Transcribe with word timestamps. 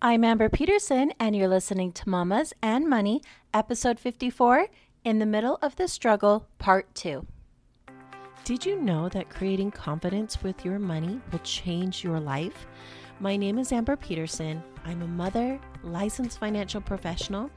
I'm 0.00 0.22
Amber 0.22 0.48
Peterson, 0.48 1.12
and 1.18 1.34
you're 1.34 1.48
listening 1.48 1.90
to 1.90 2.08
Mamas 2.08 2.54
and 2.62 2.88
Money, 2.88 3.20
episode 3.52 3.98
54 3.98 4.68
In 5.02 5.18
the 5.18 5.26
Middle 5.26 5.58
of 5.60 5.74
the 5.74 5.88
Struggle, 5.88 6.46
part 6.58 6.94
2. 6.94 7.26
Did 8.44 8.64
you 8.64 8.80
know 8.80 9.08
that 9.08 9.28
creating 9.28 9.72
confidence 9.72 10.40
with 10.40 10.64
your 10.64 10.78
money 10.78 11.20
will 11.32 11.40
change 11.40 12.04
your 12.04 12.20
life? 12.20 12.68
My 13.18 13.36
name 13.36 13.58
is 13.58 13.72
Amber 13.72 13.96
Peterson. 13.96 14.62
I'm 14.84 15.02
a 15.02 15.08
mother, 15.08 15.58
licensed 15.82 16.38
financial 16.38 16.80
professional, 16.80 17.50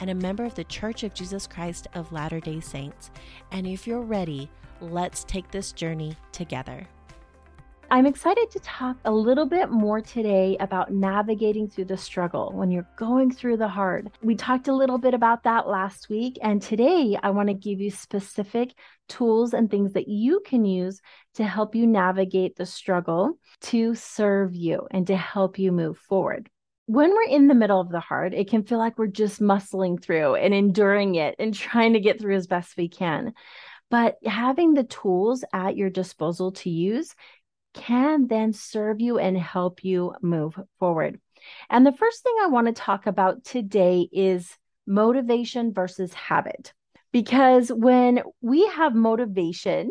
and 0.00 0.08
a 0.08 0.14
member 0.14 0.44
of 0.44 0.54
the 0.54 0.62
Church 0.62 1.02
of 1.02 1.14
Jesus 1.14 1.48
Christ 1.48 1.88
of 1.94 2.12
Latter 2.12 2.38
day 2.38 2.60
Saints. 2.60 3.10
And 3.50 3.66
if 3.66 3.88
you're 3.88 4.02
ready, 4.02 4.48
let's 4.80 5.24
take 5.24 5.50
this 5.50 5.72
journey 5.72 6.14
together. 6.30 6.86
I'm 7.90 8.04
excited 8.04 8.50
to 8.50 8.60
talk 8.60 8.98
a 9.06 9.10
little 9.10 9.46
bit 9.46 9.70
more 9.70 10.02
today 10.02 10.58
about 10.60 10.92
navigating 10.92 11.70
through 11.70 11.86
the 11.86 11.96
struggle 11.96 12.52
when 12.52 12.70
you're 12.70 12.86
going 12.98 13.32
through 13.32 13.56
the 13.56 13.68
hard. 13.68 14.10
We 14.22 14.34
talked 14.34 14.68
a 14.68 14.74
little 14.74 14.98
bit 14.98 15.14
about 15.14 15.44
that 15.44 15.66
last 15.66 16.10
week, 16.10 16.38
and 16.42 16.60
today 16.60 17.18
I 17.22 17.30
want 17.30 17.48
to 17.48 17.54
give 17.54 17.80
you 17.80 17.90
specific 17.90 18.74
tools 19.08 19.54
and 19.54 19.70
things 19.70 19.94
that 19.94 20.06
you 20.06 20.42
can 20.44 20.66
use 20.66 21.00
to 21.36 21.44
help 21.44 21.74
you 21.74 21.86
navigate 21.86 22.56
the 22.56 22.66
struggle 22.66 23.38
to 23.62 23.94
serve 23.94 24.54
you 24.54 24.86
and 24.90 25.06
to 25.06 25.16
help 25.16 25.58
you 25.58 25.72
move 25.72 25.96
forward. 25.96 26.50
When 26.84 27.10
we're 27.14 27.30
in 27.30 27.48
the 27.48 27.54
middle 27.54 27.80
of 27.80 27.90
the 27.90 28.00
hard, 28.00 28.34
it 28.34 28.50
can 28.50 28.64
feel 28.64 28.78
like 28.78 28.98
we're 28.98 29.06
just 29.06 29.40
muscling 29.40 30.02
through 30.02 30.34
and 30.34 30.52
enduring 30.52 31.14
it 31.14 31.36
and 31.38 31.54
trying 31.54 31.94
to 31.94 32.00
get 32.00 32.20
through 32.20 32.36
as 32.36 32.46
best 32.46 32.76
we 32.76 32.90
can. 32.90 33.32
But 33.90 34.18
having 34.24 34.74
the 34.74 34.84
tools 34.84 35.44
at 35.52 35.76
your 35.76 35.88
disposal 35.88 36.52
to 36.52 36.68
use 36.68 37.14
can 37.78 38.26
then 38.26 38.52
serve 38.52 39.00
you 39.00 39.18
and 39.18 39.38
help 39.38 39.84
you 39.84 40.14
move 40.20 40.58
forward. 40.78 41.18
And 41.70 41.86
the 41.86 41.92
first 41.92 42.22
thing 42.22 42.34
I 42.42 42.48
want 42.48 42.66
to 42.66 42.72
talk 42.72 43.06
about 43.06 43.44
today 43.44 44.08
is 44.12 44.56
motivation 44.86 45.72
versus 45.72 46.12
habit. 46.12 46.72
Because 47.12 47.70
when 47.70 48.22
we 48.42 48.66
have 48.66 48.94
motivation, 48.94 49.90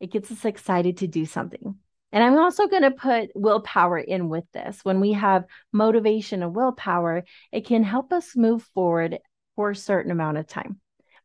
it 0.00 0.10
gets 0.10 0.32
us 0.32 0.44
excited 0.44 0.98
to 0.98 1.06
do 1.06 1.26
something. 1.26 1.76
And 2.10 2.24
I'm 2.24 2.38
also 2.38 2.66
going 2.66 2.82
to 2.82 2.90
put 2.90 3.30
willpower 3.34 3.98
in 3.98 4.28
with 4.28 4.44
this. 4.52 4.80
When 4.82 5.00
we 5.00 5.12
have 5.12 5.44
motivation 5.72 6.42
and 6.42 6.54
willpower, 6.54 7.24
it 7.52 7.66
can 7.66 7.84
help 7.84 8.12
us 8.12 8.36
move 8.36 8.62
forward 8.74 9.18
for 9.56 9.70
a 9.70 9.76
certain 9.76 10.10
amount 10.10 10.38
of 10.38 10.46
time. 10.46 10.80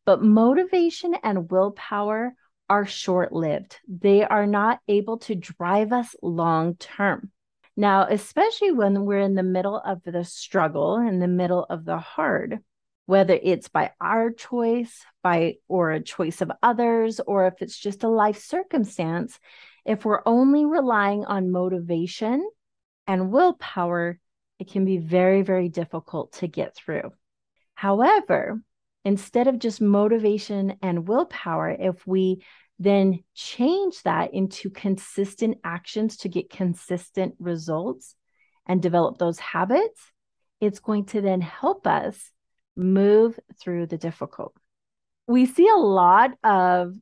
But 0.06 0.24
motivation 0.24 1.16
and 1.24 1.52
willpower 1.52 2.34
are 2.70 2.86
short 2.86 3.32
lived. 3.32 3.78
They 3.88 4.24
are 4.24 4.48
not 4.48 4.80
able 4.88 5.18
to 5.20 5.36
drive 5.36 5.92
us 5.94 6.16
long 6.22 6.76
term. 6.76 7.32
Now, 7.76 8.08
especially 8.10 8.72
when 8.72 9.06
we're 9.06 9.20
in 9.20 9.36
the 9.36 9.44
middle 9.44 9.78
of 9.78 10.02
the 10.04 10.24
struggle, 10.24 10.98
in 10.98 11.20
the 11.20 11.28
middle 11.28 11.66
of 11.70 11.86
the 11.86 11.98
hard, 11.98 12.60
whether 13.06 13.40
it's 13.42 13.70
by 13.70 13.92
our 14.02 14.32
choice, 14.32 15.06
by 15.22 15.56
or 15.68 15.92
a 15.92 16.02
choice 16.02 16.42
of 16.42 16.52
others, 16.62 17.20
or 17.20 17.48
if 17.48 17.62
it's 17.62 17.78
just 17.78 18.04
a 18.04 18.10
life 18.10 18.40
circumstance, 18.40 19.40
if 19.86 20.04
we're 20.04 20.24
only 20.26 20.66
relying 20.66 21.24
on 21.24 21.52
motivation 21.52 22.46
and 23.06 23.32
willpower, 23.32 24.20
it 24.60 24.70
can 24.70 24.84
be 24.84 24.98
very, 24.98 25.44
very 25.44 25.70
difficult 25.70 26.34
to 26.34 26.48
get 26.48 26.76
through. 26.76 27.12
However, 27.76 28.60
instead 29.08 29.48
of 29.48 29.58
just 29.58 29.80
motivation 29.80 30.76
and 30.82 31.08
willpower, 31.08 31.70
if 31.70 32.06
we 32.06 32.44
then 32.78 33.24
change 33.34 34.04
that 34.04 34.34
into 34.34 34.70
consistent 34.70 35.58
actions 35.64 36.18
to 36.18 36.28
get 36.28 36.50
consistent 36.50 37.34
results 37.40 38.16
and 38.66 38.82
develop 38.82 39.18
those 39.18 39.40
habits, 39.40 40.12
it's 40.60 40.82
going 40.82 41.06
to 41.06 41.22
then 41.22 41.40
help 41.40 41.88
us 41.88 42.32
move 42.76 43.40
through 43.62 43.86
the 43.86 43.98
difficult. 43.98 44.54
We 45.26 45.46
see 45.46 45.70
a 45.70 45.78
lot 45.78 46.32
of 46.44 46.94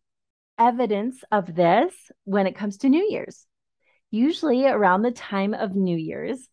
evidence 0.59 1.24
of 1.31 1.56
this 1.56 1.91
when 2.24 2.46
it 2.46 2.56
comes 2.56 2.78
to 2.78 2.90
New 2.90 3.08
Year's. 3.09 3.47
Usually 4.12 4.68
around 4.68 5.02
the 5.02 5.09
time 5.09 5.56
of 5.56 5.75
New 5.75 5.97
Year's, 5.97 6.47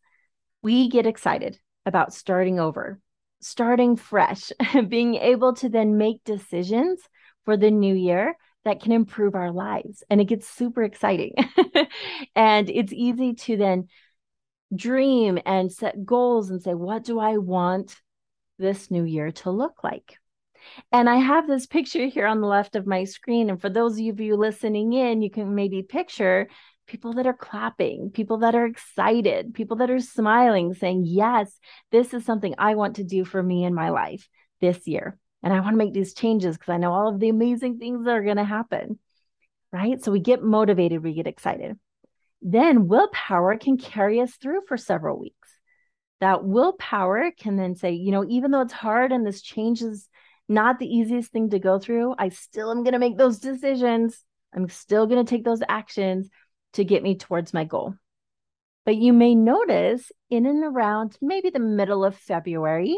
we 0.63 0.89
get 0.89 1.07
excited 1.07 1.59
about 1.85 2.15
starting 2.15 2.59
over, 2.59 3.01
starting 3.43 3.97
fresh, 3.97 4.53
being 4.89 5.17
able 5.17 5.55
to 5.55 5.69
then 5.69 5.99
make 5.99 6.25
decisions 6.25 7.01
for 7.45 7.57
the 7.57 7.71
new 7.71 7.95
year 7.95 8.37
that 8.65 8.81
can 8.81 8.93
improve 8.93 9.35
our 9.35 9.51
lives. 9.51 10.03
And 10.09 10.21
it 10.21 10.27
gets 10.27 10.49
super 10.49 10.83
exciting. 10.83 11.35
and 12.37 12.71
it's 12.71 12.93
easy 12.93 13.35
to 13.35 13.57
then 13.57 13.89
dream 14.75 15.39
and 15.45 15.73
set 15.73 16.05
goals 16.05 16.51
and 16.51 16.63
say, 16.63 16.75
what 16.75 17.05
do 17.05 17.19
I 17.19 17.39
want 17.39 17.97
this 18.59 18.91
new 18.91 19.05
year 19.05 19.33
to 19.33 19.51
look 19.51 19.83
like? 19.83 20.19
And 20.93 21.11
I 21.11 21.17
have 21.17 21.49
this 21.49 21.67
picture 21.67 22.07
here 22.07 22.27
on 22.27 22.41
the 22.41 22.47
left 22.47 22.77
of 22.77 22.87
my 22.87 23.05
screen. 23.05 23.51
And 23.51 23.61
for 23.61 23.69
those 23.69 23.99
of 23.99 24.21
you 24.21 24.37
listening 24.37 24.93
in, 24.93 25.21
you 25.21 25.31
can 25.31 25.55
maybe 25.55 25.83
picture 25.83 26.49
people 26.93 27.15
that 27.15 27.27
are 27.27 27.33
clapping, 27.33 28.11
people 28.11 28.37
that 28.37 28.55
are 28.55 28.67
excited, 28.67 29.55
people 29.55 29.79
that 29.79 29.91
are 29.91 29.99
smiling, 29.99 30.75
saying, 30.75 31.05
Yes, 31.07 31.59
this 31.91 32.13
is 32.13 32.23
something 32.27 32.55
I 32.59 32.75
want 32.75 32.97
to 32.97 33.03
do 33.03 33.25
for 33.25 33.43
me 33.43 33.65
in 33.65 33.75
my 33.75 33.89
life 33.89 34.29
this 34.61 34.87
year. 34.87 35.19
And 35.43 35.55
I 35.55 35.61
want 35.61 35.73
to 35.73 35.79
make 35.79 35.95
these 35.95 36.13
changes 36.13 36.59
because 36.59 36.71
I 36.71 36.77
know 36.77 36.93
all 36.93 37.09
of 37.09 37.19
the 37.19 37.31
amazing 37.31 37.79
things 37.79 38.05
that 38.05 38.15
are 38.15 38.23
going 38.23 38.37
to 38.37 38.45
happen. 38.45 38.99
Right. 39.73 40.05
So 40.05 40.13
we 40.13 40.21
get 40.21 40.43
motivated, 40.43 41.03
we 41.03 41.15
get 41.15 41.27
excited. 41.27 41.79
Then 42.43 42.89
willpower 42.89 43.57
can 43.57 43.79
carry 43.79 44.21
us 44.21 44.33
through 44.33 44.61
for 44.69 44.77
several 44.77 45.19
weeks. 45.19 45.49
That 46.21 46.45
willpower 46.45 47.31
can 47.31 47.57
then 47.57 47.75
say, 47.75 47.93
you 47.93 48.13
know, 48.13 48.27
even 48.29 48.51
though 48.51 48.61
it's 48.61 48.73
hard 48.75 49.13
and 49.13 49.27
this 49.27 49.41
change 49.41 49.81
is 49.81 50.11
not 50.47 50.79
the 50.79 50.95
easiest 50.95 51.33
thing 51.33 51.49
to 51.51 51.59
go 51.59 51.79
through, 51.79 52.15
I 52.19 52.29
still 52.29 52.71
am 52.71 52.85
going 52.85 52.93
to 52.93 52.99
make 52.99 53.17
those 53.17 53.39
decisions. 53.39 54.23
I'm 54.55 54.69
still 54.69 55.07
going 55.07 55.25
to 55.25 55.31
take 55.31 55.47
those 55.47 55.63
actions 55.67 56.29
to 56.73 56.85
get 56.85 57.03
me 57.03 57.17
towards 57.17 57.55
my 57.55 57.65
goal. 57.65 57.95
But 58.85 58.97
you 58.97 59.13
may 59.13 59.35
notice 59.35 60.11
in 60.31 60.47
and 60.47 60.65
around 60.65 61.17
maybe 61.21 61.51
the 61.51 61.59
middle 61.59 62.05
of 62.05 62.17
February 62.17 62.97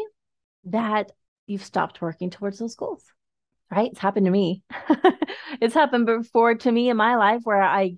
that 0.65 1.11
you've 1.45 1.63
stopped 1.63 2.01
working 2.01 2.29
towards 2.29 2.59
those 2.59 2.75
goals. 2.75 3.03
Right? 3.71 3.91
It's 3.91 3.99
happened 3.99 4.25
to 4.25 4.31
me. 4.31 4.63
it's 5.61 5.73
happened 5.73 6.05
before 6.05 6.55
to 6.55 6.71
me 6.71 6.89
in 6.89 6.97
my 6.97 7.15
life 7.15 7.41
where 7.43 7.61
I 7.61 7.97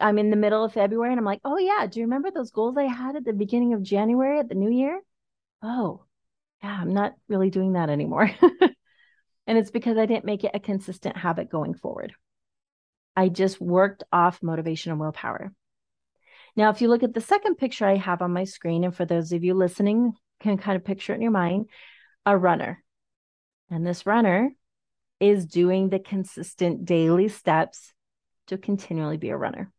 I'm 0.00 0.18
in 0.18 0.30
the 0.30 0.36
middle 0.36 0.64
of 0.64 0.72
February 0.72 1.12
and 1.12 1.18
I'm 1.20 1.24
like, 1.24 1.40
"Oh 1.44 1.56
yeah, 1.56 1.86
do 1.86 2.00
you 2.00 2.06
remember 2.06 2.30
those 2.30 2.50
goals 2.50 2.76
I 2.76 2.84
had 2.84 3.14
at 3.16 3.24
the 3.24 3.32
beginning 3.32 3.74
of 3.74 3.82
January 3.82 4.40
at 4.40 4.48
the 4.48 4.56
new 4.56 4.70
year?" 4.70 5.00
Oh, 5.62 6.04
yeah, 6.62 6.78
I'm 6.80 6.92
not 6.92 7.14
really 7.28 7.50
doing 7.50 7.74
that 7.74 7.90
anymore. 7.90 8.30
and 9.46 9.58
it's 9.58 9.70
because 9.70 9.96
I 9.96 10.06
didn't 10.06 10.24
make 10.24 10.44
it 10.44 10.50
a 10.54 10.60
consistent 10.60 11.16
habit 11.16 11.50
going 11.50 11.74
forward. 11.74 12.14
I 13.16 13.28
just 13.28 13.60
worked 13.60 14.02
off 14.12 14.42
motivation 14.42 14.92
and 14.92 15.00
willpower. 15.00 15.52
Now, 16.56 16.70
if 16.70 16.80
you 16.80 16.88
look 16.88 17.02
at 17.02 17.14
the 17.14 17.20
second 17.20 17.56
picture 17.56 17.86
I 17.86 17.96
have 17.96 18.22
on 18.22 18.32
my 18.32 18.44
screen, 18.44 18.84
and 18.84 18.94
for 18.94 19.04
those 19.04 19.32
of 19.32 19.42
you 19.42 19.54
listening, 19.54 20.12
can 20.40 20.58
kind 20.58 20.76
of 20.76 20.84
picture 20.84 21.12
it 21.12 21.16
in 21.16 21.22
your 21.22 21.30
mind, 21.30 21.68
a 22.26 22.36
runner. 22.36 22.82
And 23.70 23.86
this 23.86 24.06
runner 24.06 24.50
is 25.20 25.46
doing 25.46 25.88
the 25.88 25.98
consistent 25.98 26.84
daily 26.84 27.28
steps 27.28 27.92
to 28.48 28.58
continually 28.58 29.16
be 29.16 29.30
a 29.30 29.36
runner. 29.36 29.72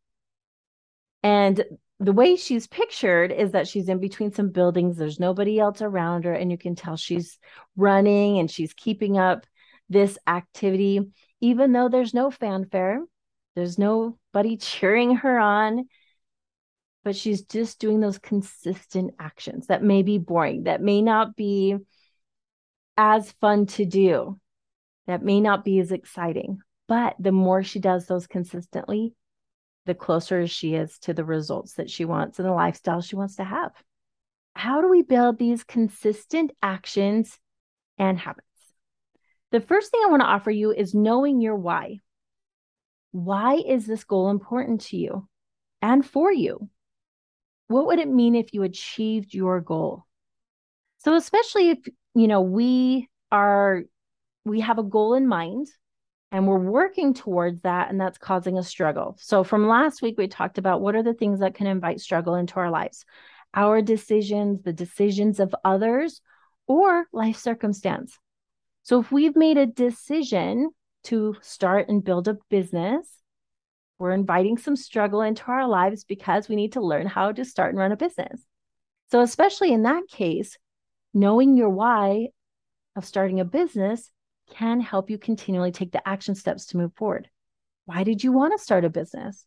And 1.23 1.63
the 2.00 2.13
way 2.13 2.35
she's 2.35 2.67
pictured 2.67 3.31
is 3.31 3.52
that 3.52 3.67
she's 3.67 3.88
in 3.88 4.00
between 4.00 4.34
some 4.34 4.50
buildings. 4.50 4.97
There's 4.97 5.19
nobody 5.19 5.59
else 5.59 5.81
around 5.81 6.25
her. 6.25 6.34
And 6.34 6.52
you 6.52 6.57
can 6.57 6.75
tell 6.75 6.97
she's 6.97 7.38
running 7.78 8.40
and 8.40 8.50
she's 8.50 8.73
keeping 8.73 9.17
up 9.17 9.46
this 9.90 10.17
activity, 10.28 11.02
even 11.41 11.72
though 11.72 11.90
there's 11.90 12.13
no 12.13 12.31
fanfare, 12.31 13.02
there's 13.55 13.77
nobody 13.79 14.57
cheering 14.57 15.17
her 15.17 15.39
on. 15.39 15.88
But 17.03 17.16
she's 17.16 17.43
just 17.43 17.79
doing 17.79 17.99
those 17.99 18.17
consistent 18.17 19.13
actions 19.19 19.67
that 19.67 19.83
may 19.83 20.01
be 20.01 20.17
boring, 20.17 20.63
that 20.63 20.81
may 20.81 21.03
not 21.03 21.35
be 21.35 21.75
as 22.97 23.31
fun 23.34 23.67
to 23.67 23.85
do, 23.85 24.40
that 25.05 25.22
may 25.22 25.40
not 25.40 25.63
be 25.63 25.79
as 25.79 25.91
exciting. 25.91 26.59
But 26.87 27.16
the 27.19 27.31
more 27.31 27.61
she 27.63 27.79
does 27.79 28.07
those 28.07 28.25
consistently, 28.25 29.13
the 29.85 29.93
closer 29.93 30.47
she 30.47 30.73
is 30.73 30.97
to 30.99 31.13
the 31.13 31.23
results 31.23 31.73
that 31.73 31.91
she 31.91 32.05
wants 32.05 32.40
and 32.40 32.47
the 32.47 32.53
lifestyle 32.53 33.02
she 33.02 33.16
wants 33.16 33.35
to 33.35 33.43
have. 33.43 33.72
How 34.55 34.81
do 34.81 34.90
we 34.90 35.03
build 35.03 35.37
these 35.37 35.63
consistent 35.63 36.52
actions 36.63 37.37
and 37.97 38.17
habits? 38.17 38.47
The 39.52 39.61
first 39.61 39.91
thing 39.91 40.02
I 40.03 40.09
want 40.09 40.22
to 40.22 40.28
offer 40.28 40.52
you 40.52 40.72
is 40.72 40.96
knowing 40.96 41.40
your 41.40 41.55
why. 41.55 41.99
Why 43.16 43.56
is 43.56 43.85
this 43.85 44.03
goal 44.03 44.29
important 44.29 44.82
to 44.82 44.97
you 44.97 45.29
and 45.82 46.06
for 46.06 46.34
you? 46.34 46.70
What 47.70 47.85
would 47.85 48.00
it 48.00 48.09
mean 48.09 48.35
if 48.35 48.53
you 48.53 48.64
achieved 48.64 49.34
your 49.34 49.62
goal? 49.62 50.03
So, 50.97 51.16
especially 51.16 51.70
if 51.70 51.79
you 52.14 52.28
know, 52.28 52.41
we 52.41 53.08
are, 53.32 53.84
we 54.44 54.59
have 54.59 54.79
a 54.79 54.84
goal 54.84 55.14
in 55.14 55.28
mind 55.28 55.67
and 56.34 56.46
we're 56.46 56.59
working 56.59 57.14
towards 57.14 57.62
that 57.62 57.90
and 57.90 58.02
that's 58.02 58.17
causing 58.17 58.58
a 58.58 58.64
struggle. 58.64 59.16
So 59.17 59.46
from 59.46 59.67
last 59.67 60.02
week 60.02 60.16
we 60.17 60.28
talked 60.28 60.58
about 60.58 60.82
what 60.82 60.96
are 60.96 61.03
the 61.03 61.14
things 61.14 61.40
that 61.40 61.56
can 61.56 61.67
invite 61.67 62.02
struggle 62.02 62.35
into 62.35 62.56
our 62.56 62.70
lives. 62.70 63.06
our 63.56 63.82
decisions, 63.82 64.62
the 64.64 64.73
decisions 64.73 65.40
of 65.40 65.56
others, 65.64 66.22
or 66.67 67.06
life 67.14 67.38
circumstance. 67.38 68.20
So 68.84 69.00
if 69.00 69.12
we've 69.12 69.35
made 69.35 69.58
a 69.58 69.66
decision 69.66 70.72
to 71.05 71.35
start 71.41 71.90
and 71.90 72.03
build 72.03 72.28
a 72.28 72.37
business, 72.49 73.09
we're 73.97 74.11
inviting 74.11 74.57
some 74.57 74.75
struggle 74.75 75.22
into 75.22 75.43
our 75.47 75.67
lives 75.67 76.03
because 76.03 76.49
we 76.49 76.55
need 76.55 76.73
to 76.73 76.81
learn 76.81 77.07
how 77.07 77.31
to 77.31 77.46
start 77.46 77.69
and 77.69 77.79
run 77.79 77.91
a 77.91 77.97
business. 77.97 78.46
So, 79.11 79.22
especially 79.22 79.72
in 79.72 79.84
that 79.84 80.07
case, 80.09 80.57
knowing 81.13 81.55
your 81.55 81.69
why 81.69 82.29
of 82.96 83.05
starting 83.05 83.40
a 83.40 83.46
business 83.46 84.11
can 84.52 84.79
help 84.79 85.09
you 85.09 85.17
continually 85.17 85.72
take 85.72 85.91
the 85.91 86.07
action 86.07 86.35
steps 86.35 86.67
to 86.67 86.78
move 86.78 86.93
forward. 86.96 87.29
Why 87.85 88.03
did 88.03 88.23
you 88.23 88.31
want 88.31 88.53
to 88.57 88.63
start 88.63 88.85
a 88.85 88.90
business? 88.90 89.46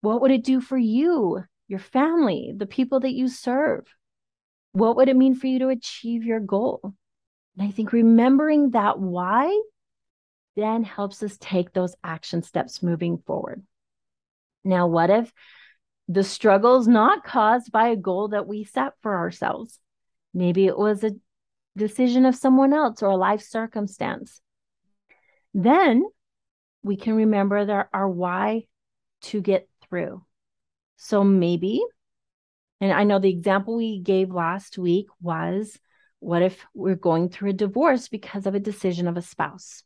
What 0.00 0.20
would 0.22 0.30
it 0.30 0.44
do 0.44 0.60
for 0.60 0.78
you, 0.78 1.42
your 1.68 1.78
family, 1.78 2.52
the 2.56 2.66
people 2.66 3.00
that 3.00 3.12
you 3.12 3.28
serve? 3.28 3.86
What 4.72 4.96
would 4.96 5.08
it 5.08 5.16
mean 5.16 5.34
for 5.34 5.46
you 5.46 5.58
to 5.60 5.68
achieve 5.68 6.24
your 6.24 6.40
goal? 6.40 6.94
And 7.56 7.68
I 7.68 7.70
think 7.72 7.92
remembering 7.92 8.70
that 8.70 8.98
why 8.98 9.60
then 10.56 10.82
helps 10.84 11.22
us 11.22 11.36
take 11.40 11.72
those 11.72 11.94
action 12.02 12.42
steps 12.42 12.82
moving 12.82 13.18
forward. 13.18 13.62
Now, 14.64 14.88
what 14.88 15.10
if 15.10 15.32
the 16.08 16.24
struggle 16.24 16.78
is 16.78 16.88
not 16.88 17.24
caused 17.24 17.72
by 17.72 17.88
a 17.88 17.96
goal 17.96 18.28
that 18.28 18.46
we 18.46 18.64
set 18.64 18.92
for 19.00 19.16
ourselves? 19.16 19.78
Maybe 20.34 20.66
it 20.66 20.76
was 20.76 21.04
a 21.04 21.16
decision 21.76 22.26
of 22.26 22.34
someone 22.34 22.72
else 22.72 23.02
or 23.02 23.10
a 23.10 23.16
life 23.16 23.42
circumstance. 23.42 24.40
Then 25.54 26.04
we 26.82 26.96
can 26.96 27.14
remember 27.14 27.64
that 27.64 27.88
our 27.92 28.08
why 28.08 28.64
to 29.22 29.40
get 29.40 29.68
through. 29.88 30.24
So 30.96 31.24
maybe, 31.24 31.82
and 32.80 32.92
I 32.92 33.04
know 33.04 33.18
the 33.18 33.30
example 33.30 33.76
we 33.76 34.00
gave 34.00 34.30
last 34.30 34.78
week 34.78 35.06
was 35.20 35.78
what 36.18 36.42
if 36.42 36.64
we're 36.74 36.96
going 36.96 37.28
through 37.28 37.50
a 37.50 37.54
divorce 37.54 38.08
because 38.08 38.46
of 38.46 38.54
a 38.54 38.60
decision 38.60 39.08
of 39.08 39.16
a 39.16 39.22
spouse? 39.22 39.82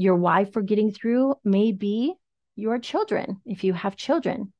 Your 0.00 0.16
why 0.16 0.46
for 0.46 0.62
getting 0.62 0.92
through 0.92 1.34
may 1.44 1.72
be 1.72 2.14
your 2.56 2.78
children, 2.78 3.42
if 3.44 3.64
you 3.64 3.74
have 3.74 3.96
children. 3.96 4.50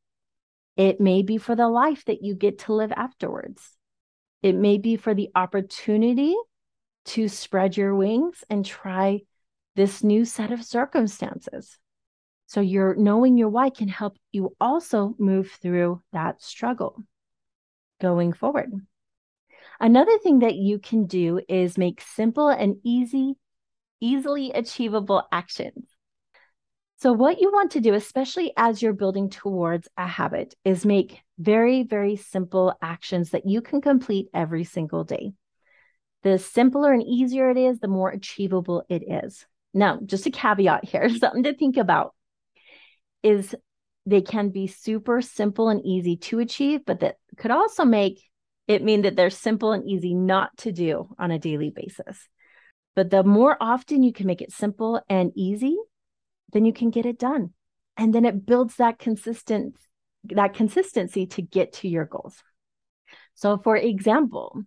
It 0.76 1.00
may 1.00 1.22
be 1.22 1.38
for 1.38 1.56
the 1.56 1.66
life 1.66 2.04
that 2.04 2.22
you 2.22 2.34
get 2.34 2.58
to 2.58 2.74
live 2.74 2.92
afterwards. 2.92 3.74
It 4.42 4.54
may 4.54 4.76
be 4.76 4.96
for 4.96 5.14
the 5.14 5.30
opportunity 5.34 6.36
to 7.06 7.26
spread 7.26 7.74
your 7.74 7.94
wings 7.94 8.44
and 8.50 8.66
try 8.66 9.20
this 9.76 10.04
new 10.04 10.26
set 10.26 10.52
of 10.52 10.62
circumstances. 10.62 11.78
So, 12.44 12.60
your 12.60 12.94
knowing 12.94 13.38
your 13.38 13.48
why 13.48 13.70
can 13.70 13.88
help 13.88 14.18
you 14.32 14.54
also 14.60 15.14
move 15.18 15.52
through 15.62 16.02
that 16.12 16.42
struggle 16.42 17.02
going 17.98 18.34
forward. 18.34 18.72
Another 19.80 20.18
thing 20.18 20.40
that 20.40 20.56
you 20.56 20.78
can 20.78 21.06
do 21.06 21.40
is 21.48 21.78
make 21.78 22.02
simple 22.02 22.50
and 22.50 22.76
easy, 22.84 23.36
easily 24.00 24.52
achievable 24.52 25.26
actions. 25.32 25.86
So, 26.98 27.12
what 27.12 27.40
you 27.40 27.50
want 27.50 27.72
to 27.72 27.80
do, 27.80 27.94
especially 27.94 28.52
as 28.56 28.82
you're 28.82 28.92
building 28.92 29.30
towards 29.30 29.88
a 29.96 30.06
habit, 30.06 30.54
is 30.64 30.84
make 30.84 31.20
very, 31.38 31.82
very 31.82 32.16
simple 32.16 32.74
actions 32.82 33.30
that 33.30 33.46
you 33.46 33.62
can 33.62 33.80
complete 33.80 34.28
every 34.34 34.64
single 34.64 35.04
day. 35.04 35.32
The 36.22 36.38
simpler 36.38 36.92
and 36.92 37.02
easier 37.02 37.50
it 37.50 37.56
is, 37.56 37.80
the 37.80 37.88
more 37.88 38.10
achievable 38.10 38.84
it 38.90 39.02
is. 39.10 39.46
Now, 39.72 39.98
just 40.04 40.26
a 40.26 40.30
caveat 40.30 40.84
here, 40.84 41.08
something 41.18 41.44
to 41.44 41.54
think 41.54 41.78
about 41.78 42.14
is 43.22 43.54
they 44.04 44.20
can 44.20 44.50
be 44.50 44.66
super 44.66 45.22
simple 45.22 45.68
and 45.68 45.84
easy 45.84 46.16
to 46.16 46.38
achieve, 46.38 46.80
but 46.84 47.00
that 47.00 47.16
could 47.38 47.50
also 47.50 47.84
make 47.84 48.22
it 48.68 48.84
mean 48.84 49.02
that 49.02 49.16
they're 49.16 49.30
simple 49.30 49.72
and 49.72 49.88
easy 49.88 50.14
not 50.14 50.56
to 50.58 50.72
do 50.72 51.08
on 51.18 51.30
a 51.30 51.38
daily 51.38 51.70
basis. 51.70 52.28
But 52.96 53.10
the 53.10 53.22
more 53.22 53.56
often 53.60 54.02
you 54.02 54.12
can 54.12 54.26
make 54.26 54.42
it 54.42 54.52
simple 54.52 55.00
and 55.08 55.32
easy, 55.34 55.76
then 56.52 56.64
you 56.64 56.72
can 56.72 56.90
get 56.90 57.06
it 57.06 57.18
done. 57.18 57.54
And 57.96 58.14
then 58.14 58.24
it 58.24 58.46
builds 58.46 58.76
that 58.76 58.98
consistent 58.98 59.76
that 60.24 60.54
consistency 60.54 61.26
to 61.26 61.42
get 61.42 61.72
to 61.72 61.88
your 61.88 62.04
goals. 62.04 62.42
So 63.34 63.58
for 63.58 63.76
example, 63.76 64.62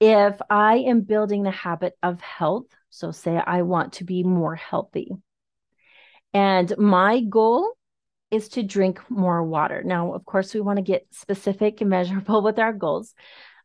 if 0.00 0.40
I 0.48 0.76
am 0.76 1.02
building 1.02 1.42
the 1.42 1.50
habit 1.50 1.94
of 2.02 2.20
health, 2.20 2.66
so 2.88 3.10
say 3.10 3.36
I 3.36 3.62
want 3.62 3.94
to 3.94 4.04
be 4.04 4.22
more 4.22 4.54
healthy, 4.54 5.10
and 6.32 6.72
my 6.78 7.20
goal 7.20 7.72
is 8.30 8.48
to 8.50 8.62
drink 8.62 9.00
more 9.08 9.42
water. 9.42 9.82
Now, 9.82 10.12
of 10.12 10.24
course, 10.24 10.54
we 10.54 10.60
want 10.60 10.76
to 10.76 10.82
get 10.82 11.06
specific 11.10 11.80
and 11.80 11.90
measurable 11.90 12.42
with 12.48 12.58
our 12.58 12.72
goals. 12.72 13.14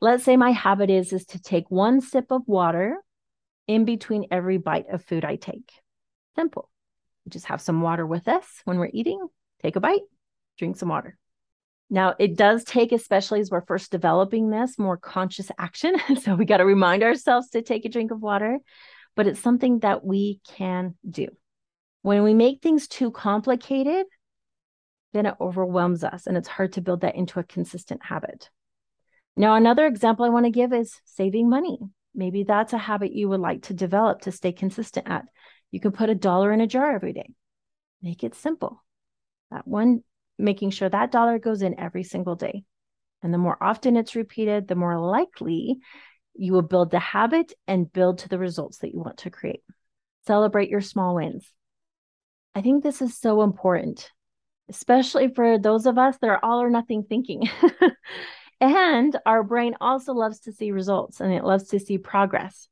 Let's 0.01 0.23
say 0.23 0.37
my 0.37 0.51
habit 0.51 0.89
is 0.89 1.13
is 1.13 1.25
to 1.27 1.41
take 1.41 1.69
one 1.69 2.01
sip 2.01 2.31
of 2.31 2.41
water 2.47 2.97
in 3.67 3.85
between 3.85 4.27
every 4.31 4.57
bite 4.57 4.89
of 4.89 5.03
food 5.03 5.25
I 5.25 5.35
take. 5.35 5.71
Simple 6.35 6.69
just 7.29 7.45
have 7.45 7.61
some 7.61 7.81
water 7.81 8.05
with 8.05 8.27
us 8.27 8.45
when 8.65 8.77
we're 8.77 8.89
eating, 8.93 9.25
take 9.61 9.75
a 9.75 9.79
bite, 9.79 10.01
drink 10.57 10.77
some 10.77 10.89
water. 10.89 11.17
Now, 11.89 12.15
it 12.17 12.35
does 12.35 12.63
take, 12.63 12.91
especially 12.91 13.39
as 13.39 13.51
we're 13.51 13.65
first 13.65 13.91
developing 13.91 14.49
this, 14.49 14.79
more 14.79 14.97
conscious 14.97 15.51
action. 15.57 15.95
so 16.21 16.35
we 16.35 16.45
got 16.45 16.57
to 16.57 16.65
remind 16.65 17.03
ourselves 17.03 17.49
to 17.51 17.61
take 17.61 17.85
a 17.85 17.89
drink 17.89 18.11
of 18.11 18.21
water, 18.21 18.59
but 19.15 19.27
it's 19.27 19.39
something 19.39 19.79
that 19.79 20.03
we 20.03 20.41
can 20.47 20.95
do. 21.07 21.27
When 22.01 22.23
we 22.23 22.33
make 22.33 22.61
things 22.61 22.87
too 22.87 23.11
complicated, 23.11 24.05
then 25.13 25.25
it 25.25 25.35
overwhelms 25.39 26.03
us 26.03 26.25
and 26.25 26.35
it's 26.35 26.47
hard 26.47 26.73
to 26.73 26.81
build 26.81 27.01
that 27.01 27.15
into 27.15 27.39
a 27.39 27.43
consistent 27.43 28.03
habit. 28.03 28.49
Now, 29.37 29.55
another 29.55 29.85
example 29.85 30.25
I 30.25 30.29
want 30.29 30.45
to 30.45 30.51
give 30.51 30.73
is 30.73 30.99
saving 31.05 31.49
money. 31.49 31.79
Maybe 32.15 32.43
that's 32.43 32.73
a 32.73 32.77
habit 32.77 33.13
you 33.13 33.29
would 33.29 33.39
like 33.39 33.63
to 33.63 33.73
develop 33.73 34.21
to 34.21 34.31
stay 34.31 34.51
consistent 34.51 35.07
at. 35.09 35.25
You 35.71 35.79
can 35.79 35.91
put 35.91 36.09
a 36.09 36.15
dollar 36.15 36.51
in 36.51 36.61
a 36.61 36.67
jar 36.67 36.93
every 36.93 37.13
day. 37.13 37.29
Make 38.01 38.23
it 38.23 38.35
simple. 38.35 38.83
That 39.49 39.67
one, 39.67 40.03
making 40.37 40.71
sure 40.71 40.89
that 40.89 41.11
dollar 41.11 41.39
goes 41.39 41.61
in 41.61 41.79
every 41.79 42.03
single 42.03 42.35
day. 42.35 42.63
And 43.21 43.33
the 43.33 43.37
more 43.37 43.57
often 43.61 43.95
it's 43.95 44.15
repeated, 44.15 44.67
the 44.67 44.75
more 44.75 44.99
likely 44.99 45.79
you 46.35 46.53
will 46.53 46.61
build 46.61 46.91
the 46.91 46.99
habit 46.99 47.53
and 47.67 47.91
build 47.91 48.19
to 48.19 48.29
the 48.29 48.39
results 48.39 48.79
that 48.79 48.93
you 48.93 48.99
want 48.99 49.19
to 49.19 49.29
create. 49.29 49.63
Celebrate 50.25 50.69
your 50.69 50.81
small 50.81 51.15
wins. 51.15 51.51
I 52.55 52.61
think 52.61 52.83
this 52.83 53.01
is 53.01 53.17
so 53.17 53.41
important, 53.41 54.11
especially 54.69 55.29
for 55.33 55.57
those 55.57 55.85
of 55.85 55.97
us 55.97 56.17
that 56.19 56.29
are 56.29 56.43
all 56.43 56.61
or 56.61 56.69
nothing 56.69 57.03
thinking. 57.03 57.49
and 58.63 59.19
our 59.25 59.43
brain 59.43 59.75
also 59.81 60.13
loves 60.13 60.39
to 60.39 60.53
see 60.53 60.71
results 60.71 61.19
and 61.19 61.33
it 61.33 61.43
loves 61.43 61.65
to 61.65 61.79
see 61.81 61.97
progress. 61.97 62.69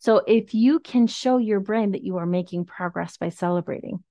So 0.00 0.18
if 0.26 0.52
you 0.52 0.80
can 0.80 1.06
show 1.06 1.38
your 1.38 1.60
brain 1.60 1.92
that 1.92 2.04
you 2.04 2.18
are 2.18 2.26
making 2.26 2.66
progress 2.66 3.16
by 3.16 3.30
celebrating, 3.30 4.04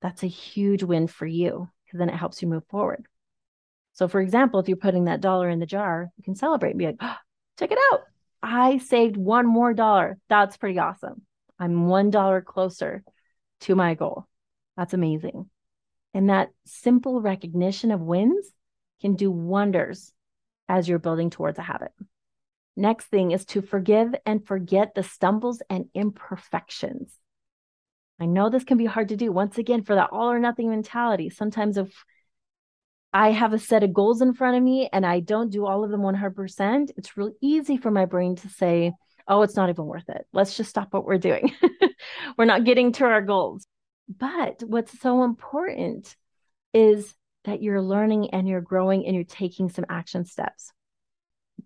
that's 0.00 0.22
a 0.22 0.28
huge 0.28 0.84
win 0.84 1.08
for 1.08 1.26
you 1.26 1.68
because 1.84 1.98
then 1.98 2.08
it 2.08 2.14
helps 2.14 2.40
you 2.40 2.46
move 2.46 2.64
forward. 2.68 3.04
So, 3.94 4.06
for 4.06 4.20
example, 4.20 4.60
if 4.60 4.68
you're 4.68 4.76
putting 4.76 5.06
that 5.06 5.20
dollar 5.20 5.48
in 5.48 5.58
the 5.58 5.66
jar, 5.66 6.12
you 6.16 6.22
can 6.22 6.36
celebrate 6.36 6.70
and 6.70 6.78
be 6.78 6.86
like, 6.86 6.98
oh, 7.00 7.16
check 7.58 7.72
it 7.72 7.78
out. 7.92 8.02
I 8.40 8.78
saved 8.78 9.16
one 9.16 9.46
more 9.46 9.74
dollar. 9.74 10.18
That's 10.28 10.56
pretty 10.56 10.78
awesome. 10.78 11.22
I'm 11.58 11.88
one 11.88 12.10
dollar 12.10 12.40
closer 12.40 13.02
to 13.62 13.74
my 13.74 13.94
goal. 13.94 14.28
That's 14.76 14.94
amazing. 14.94 15.50
And 16.12 16.30
that 16.30 16.50
simple 16.64 17.20
recognition 17.20 17.90
of 17.90 18.00
wins 18.00 18.46
can 19.00 19.16
do 19.16 19.32
wonders 19.32 20.12
as 20.68 20.88
you're 20.88 20.98
building 20.98 21.30
towards 21.30 21.58
a 21.58 21.62
habit. 21.62 21.92
Next 22.76 23.06
thing 23.06 23.30
is 23.30 23.44
to 23.46 23.62
forgive 23.62 24.14
and 24.26 24.46
forget 24.46 24.94
the 24.94 25.02
stumbles 25.02 25.62
and 25.70 25.86
imperfections. 25.94 27.18
I 28.20 28.26
know 28.26 28.48
this 28.48 28.64
can 28.64 28.78
be 28.78 28.84
hard 28.84 29.08
to 29.08 29.16
do 29.16 29.32
once 29.32 29.58
again 29.58 29.82
for 29.82 29.94
that 29.94 30.10
all 30.12 30.30
or 30.30 30.38
nothing 30.38 30.70
mentality. 30.70 31.30
Sometimes, 31.30 31.76
if 31.76 31.92
I 33.12 33.30
have 33.30 33.52
a 33.52 33.58
set 33.58 33.84
of 33.84 33.92
goals 33.92 34.22
in 34.22 34.34
front 34.34 34.56
of 34.56 34.62
me 34.62 34.88
and 34.92 35.06
I 35.06 35.20
don't 35.20 35.50
do 35.50 35.66
all 35.66 35.84
of 35.84 35.90
them 35.90 36.00
100%, 36.00 36.90
it's 36.96 37.16
really 37.16 37.34
easy 37.40 37.76
for 37.76 37.90
my 37.90 38.06
brain 38.06 38.36
to 38.36 38.48
say, 38.48 38.92
oh, 39.28 39.42
it's 39.42 39.56
not 39.56 39.70
even 39.70 39.86
worth 39.86 40.08
it. 40.08 40.26
Let's 40.32 40.56
just 40.56 40.70
stop 40.70 40.92
what 40.92 41.04
we're 41.04 41.18
doing. 41.18 41.52
we're 42.38 42.44
not 42.44 42.64
getting 42.64 42.92
to 42.92 43.04
our 43.04 43.22
goals. 43.22 43.66
But 44.08 44.62
what's 44.66 44.98
so 45.00 45.22
important 45.22 46.14
is 46.72 47.14
that 47.44 47.62
you're 47.62 47.82
learning 47.82 48.30
and 48.30 48.48
you're 48.48 48.60
growing 48.60 49.06
and 49.06 49.14
you're 49.14 49.24
taking 49.24 49.68
some 49.68 49.84
action 49.88 50.24
steps 50.24 50.72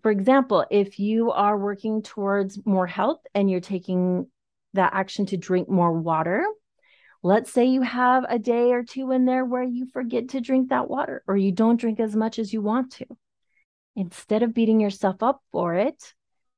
for 0.01 0.11
example, 0.11 0.65
if 0.69 0.99
you 0.99 1.31
are 1.31 1.57
working 1.57 2.01
towards 2.01 2.65
more 2.65 2.87
health 2.87 3.19
and 3.33 3.49
you're 3.49 3.59
taking 3.59 4.27
that 4.73 4.93
action 4.93 5.25
to 5.27 5.37
drink 5.37 5.69
more 5.69 5.91
water, 5.91 6.45
let's 7.23 7.51
say 7.51 7.65
you 7.65 7.81
have 7.81 8.25
a 8.29 8.39
day 8.39 8.71
or 8.71 8.83
two 8.83 9.11
in 9.11 9.25
there 9.25 9.43
where 9.43 9.63
you 9.63 9.87
forget 9.91 10.29
to 10.29 10.41
drink 10.41 10.69
that 10.69 10.89
water 10.89 11.23
or 11.27 11.35
you 11.35 11.51
don't 11.51 11.79
drink 11.79 11.99
as 11.99 12.15
much 12.15 12.39
as 12.39 12.53
you 12.53 12.61
want 12.61 12.93
to. 12.93 13.05
Instead 13.95 14.43
of 14.43 14.53
beating 14.53 14.79
yourself 14.79 15.21
up 15.21 15.41
for 15.51 15.75
it, 15.75 16.13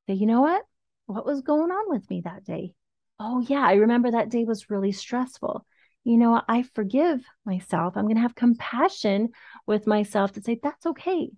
say, 0.08 0.14
you 0.14 0.28
know 0.28 0.42
what? 0.42 0.64
What 1.08 1.26
was 1.26 1.42
going 1.42 1.72
on 1.72 1.90
with 1.90 2.08
me 2.10 2.22
that 2.22 2.46
day? 2.46 2.74
Oh, 3.20 3.40
yeah, 3.40 3.66
I 3.66 3.74
remember 3.74 4.12
that 4.12 4.30
day 4.30 4.44
was 4.44 4.70
really 4.70 4.92
stressful. 4.92 5.66
You 6.04 6.18
know, 6.18 6.42
I 6.48 6.64
forgive 6.64 7.24
myself. 7.46 7.96
I'm 7.96 8.06
going 8.06 8.16
to 8.16 8.22
have 8.22 8.36
compassion 8.36 9.30
with 9.68 9.86
myself 9.86 10.32
to 10.34 10.42
say, 10.42 10.60
that's 10.62 10.86
okay 10.86 11.30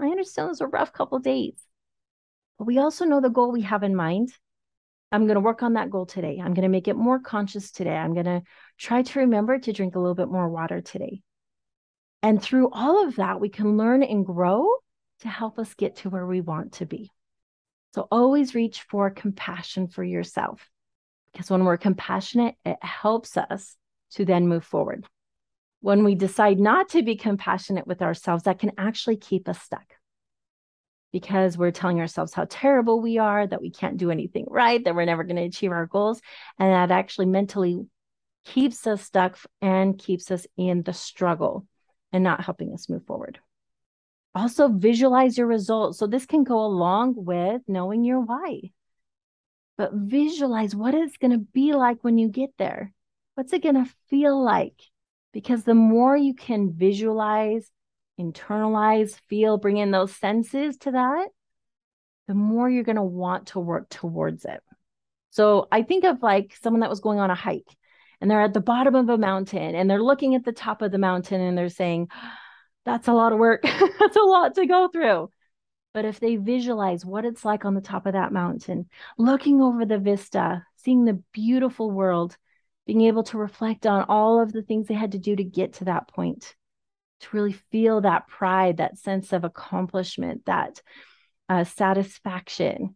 I 0.00 0.06
understand 0.06 0.48
those 0.48 0.60
are 0.60 0.68
rough 0.68 0.92
couple 0.92 1.18
days. 1.18 1.54
But 2.58 2.66
we 2.66 2.78
also 2.78 3.04
know 3.04 3.20
the 3.20 3.30
goal 3.30 3.52
we 3.52 3.62
have 3.62 3.82
in 3.82 3.96
mind. 3.96 4.32
I'm 5.12 5.26
going 5.26 5.36
to 5.36 5.40
work 5.40 5.62
on 5.62 5.74
that 5.74 5.90
goal 5.90 6.04
today. 6.04 6.38
I'm 6.38 6.52
going 6.52 6.62
to 6.62 6.68
make 6.68 6.88
it 6.88 6.96
more 6.96 7.18
conscious 7.18 7.70
today. 7.70 7.96
I'm 7.96 8.12
going 8.12 8.26
to 8.26 8.42
try 8.76 9.02
to 9.02 9.20
remember 9.20 9.58
to 9.58 9.72
drink 9.72 9.94
a 9.94 9.98
little 9.98 10.14
bit 10.14 10.28
more 10.28 10.48
water 10.48 10.80
today. 10.80 11.22
And 12.22 12.42
through 12.42 12.70
all 12.72 13.06
of 13.06 13.16
that, 13.16 13.40
we 13.40 13.48
can 13.48 13.76
learn 13.76 14.02
and 14.02 14.26
grow 14.26 14.68
to 15.20 15.28
help 15.28 15.58
us 15.58 15.72
get 15.74 15.96
to 15.96 16.10
where 16.10 16.26
we 16.26 16.40
want 16.40 16.72
to 16.74 16.86
be. 16.86 17.10
So 17.94 18.08
always 18.10 18.54
reach 18.54 18.82
for 18.82 19.10
compassion 19.10 19.88
for 19.88 20.04
yourself 20.04 20.68
because 21.32 21.50
when 21.50 21.64
we're 21.64 21.78
compassionate, 21.78 22.56
it 22.64 22.76
helps 22.82 23.36
us 23.36 23.76
to 24.12 24.24
then 24.24 24.48
move 24.48 24.64
forward. 24.64 25.06
When 25.80 26.04
we 26.04 26.14
decide 26.14 26.58
not 26.58 26.90
to 26.90 27.02
be 27.02 27.16
compassionate 27.16 27.86
with 27.86 28.02
ourselves, 28.02 28.44
that 28.44 28.58
can 28.58 28.72
actually 28.78 29.16
keep 29.16 29.48
us 29.48 29.60
stuck 29.60 29.84
because 31.12 31.56
we're 31.56 31.70
telling 31.70 32.00
ourselves 32.00 32.34
how 32.34 32.46
terrible 32.48 33.00
we 33.00 33.18
are, 33.18 33.46
that 33.46 33.62
we 33.62 33.70
can't 33.70 33.96
do 33.96 34.10
anything 34.10 34.44
right, 34.48 34.84
that 34.84 34.94
we're 34.94 35.04
never 35.04 35.24
going 35.24 35.36
to 35.36 35.44
achieve 35.44 35.70
our 35.70 35.86
goals. 35.86 36.20
And 36.58 36.72
that 36.72 36.90
actually 36.90 37.26
mentally 37.26 37.86
keeps 38.44 38.86
us 38.86 39.02
stuck 39.02 39.38
and 39.60 39.98
keeps 39.98 40.30
us 40.30 40.46
in 40.56 40.82
the 40.82 40.92
struggle 40.92 41.66
and 42.12 42.22
not 42.22 42.44
helping 42.44 42.72
us 42.72 42.88
move 42.88 43.04
forward. 43.06 43.38
Also, 44.34 44.68
visualize 44.68 45.38
your 45.38 45.46
results. 45.46 45.98
So, 45.98 46.06
this 46.06 46.26
can 46.26 46.44
go 46.44 46.60
along 46.64 47.14
with 47.16 47.62
knowing 47.66 48.04
your 48.04 48.20
why. 48.20 48.72
But 49.78 49.92
visualize 49.94 50.74
what 50.74 50.94
it's 50.94 51.16
going 51.16 51.32
to 51.32 51.38
be 51.38 51.72
like 51.72 52.04
when 52.04 52.18
you 52.18 52.28
get 52.28 52.50
there. 52.58 52.92
What's 53.36 53.52
it 53.52 53.62
going 53.62 53.74
to 53.74 53.90
feel 54.08 54.42
like? 54.42 54.80
Because 55.34 55.62
the 55.62 55.74
more 55.74 56.16
you 56.16 56.34
can 56.34 56.72
visualize, 56.72 57.70
internalize, 58.18 59.20
feel, 59.28 59.58
bring 59.58 59.76
in 59.76 59.90
those 59.90 60.16
senses 60.16 60.78
to 60.78 60.92
that, 60.92 61.28
the 62.28 62.34
more 62.34 62.70
you're 62.70 62.82
going 62.82 62.96
to 62.96 63.02
want 63.02 63.48
to 63.48 63.60
work 63.60 63.90
towards 63.90 64.46
it. 64.46 64.62
So, 65.30 65.68
I 65.70 65.82
think 65.82 66.04
of 66.04 66.22
like 66.22 66.56
someone 66.62 66.80
that 66.80 66.88
was 66.88 67.00
going 67.00 67.18
on 67.18 67.30
a 67.30 67.34
hike 67.34 67.68
and 68.22 68.30
they're 68.30 68.40
at 68.40 68.54
the 68.54 68.60
bottom 68.62 68.94
of 68.94 69.10
a 69.10 69.18
mountain 69.18 69.74
and 69.74 69.88
they're 69.90 70.02
looking 70.02 70.34
at 70.34 70.46
the 70.46 70.52
top 70.52 70.80
of 70.80 70.90
the 70.90 70.96
mountain 70.96 71.42
and 71.42 71.58
they're 71.58 71.68
saying, 71.68 72.08
ah, 72.12 72.38
That's 72.86 73.06
a 73.06 73.12
lot 73.12 73.34
of 73.34 73.38
work. 73.38 73.62
That's 74.00 74.16
a 74.16 74.20
lot 74.20 74.54
to 74.54 74.64
go 74.64 74.88
through. 74.88 75.30
But 75.92 76.06
if 76.06 76.20
they 76.20 76.36
visualize 76.36 77.04
what 77.04 77.26
it's 77.26 77.44
like 77.44 77.66
on 77.66 77.74
the 77.74 77.82
top 77.82 78.06
of 78.06 78.14
that 78.14 78.32
mountain, 78.32 78.88
looking 79.18 79.60
over 79.60 79.84
the 79.84 79.98
vista, 79.98 80.64
seeing 80.76 81.04
the 81.04 81.22
beautiful 81.32 81.90
world, 81.90 82.38
being 82.86 83.02
able 83.02 83.24
to 83.24 83.38
reflect 83.38 83.86
on 83.86 84.06
all 84.08 84.40
of 84.40 84.52
the 84.52 84.62
things 84.62 84.86
they 84.86 84.94
had 84.94 85.12
to 85.12 85.18
do 85.18 85.34
to 85.34 85.44
get 85.44 85.74
to 85.74 85.84
that 85.86 86.08
point, 86.08 86.54
to 87.20 87.28
really 87.32 87.52
feel 87.52 88.00
that 88.00 88.28
pride, 88.28 88.76
that 88.76 88.98
sense 88.98 89.32
of 89.32 89.44
accomplishment, 89.44 90.46
that 90.46 90.80
uh, 91.48 91.64
satisfaction, 91.64 92.94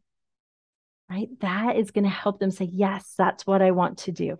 right? 1.11 1.28
That 1.40 1.76
is 1.76 1.90
going 1.90 2.04
to 2.04 2.11
help 2.11 2.38
them 2.38 2.50
say, 2.50 2.68
Yes, 2.70 3.14
that's 3.18 3.47
what 3.47 3.62
I 3.62 3.73
want 3.73 3.99
to 3.99 4.12
do. 4.12 4.38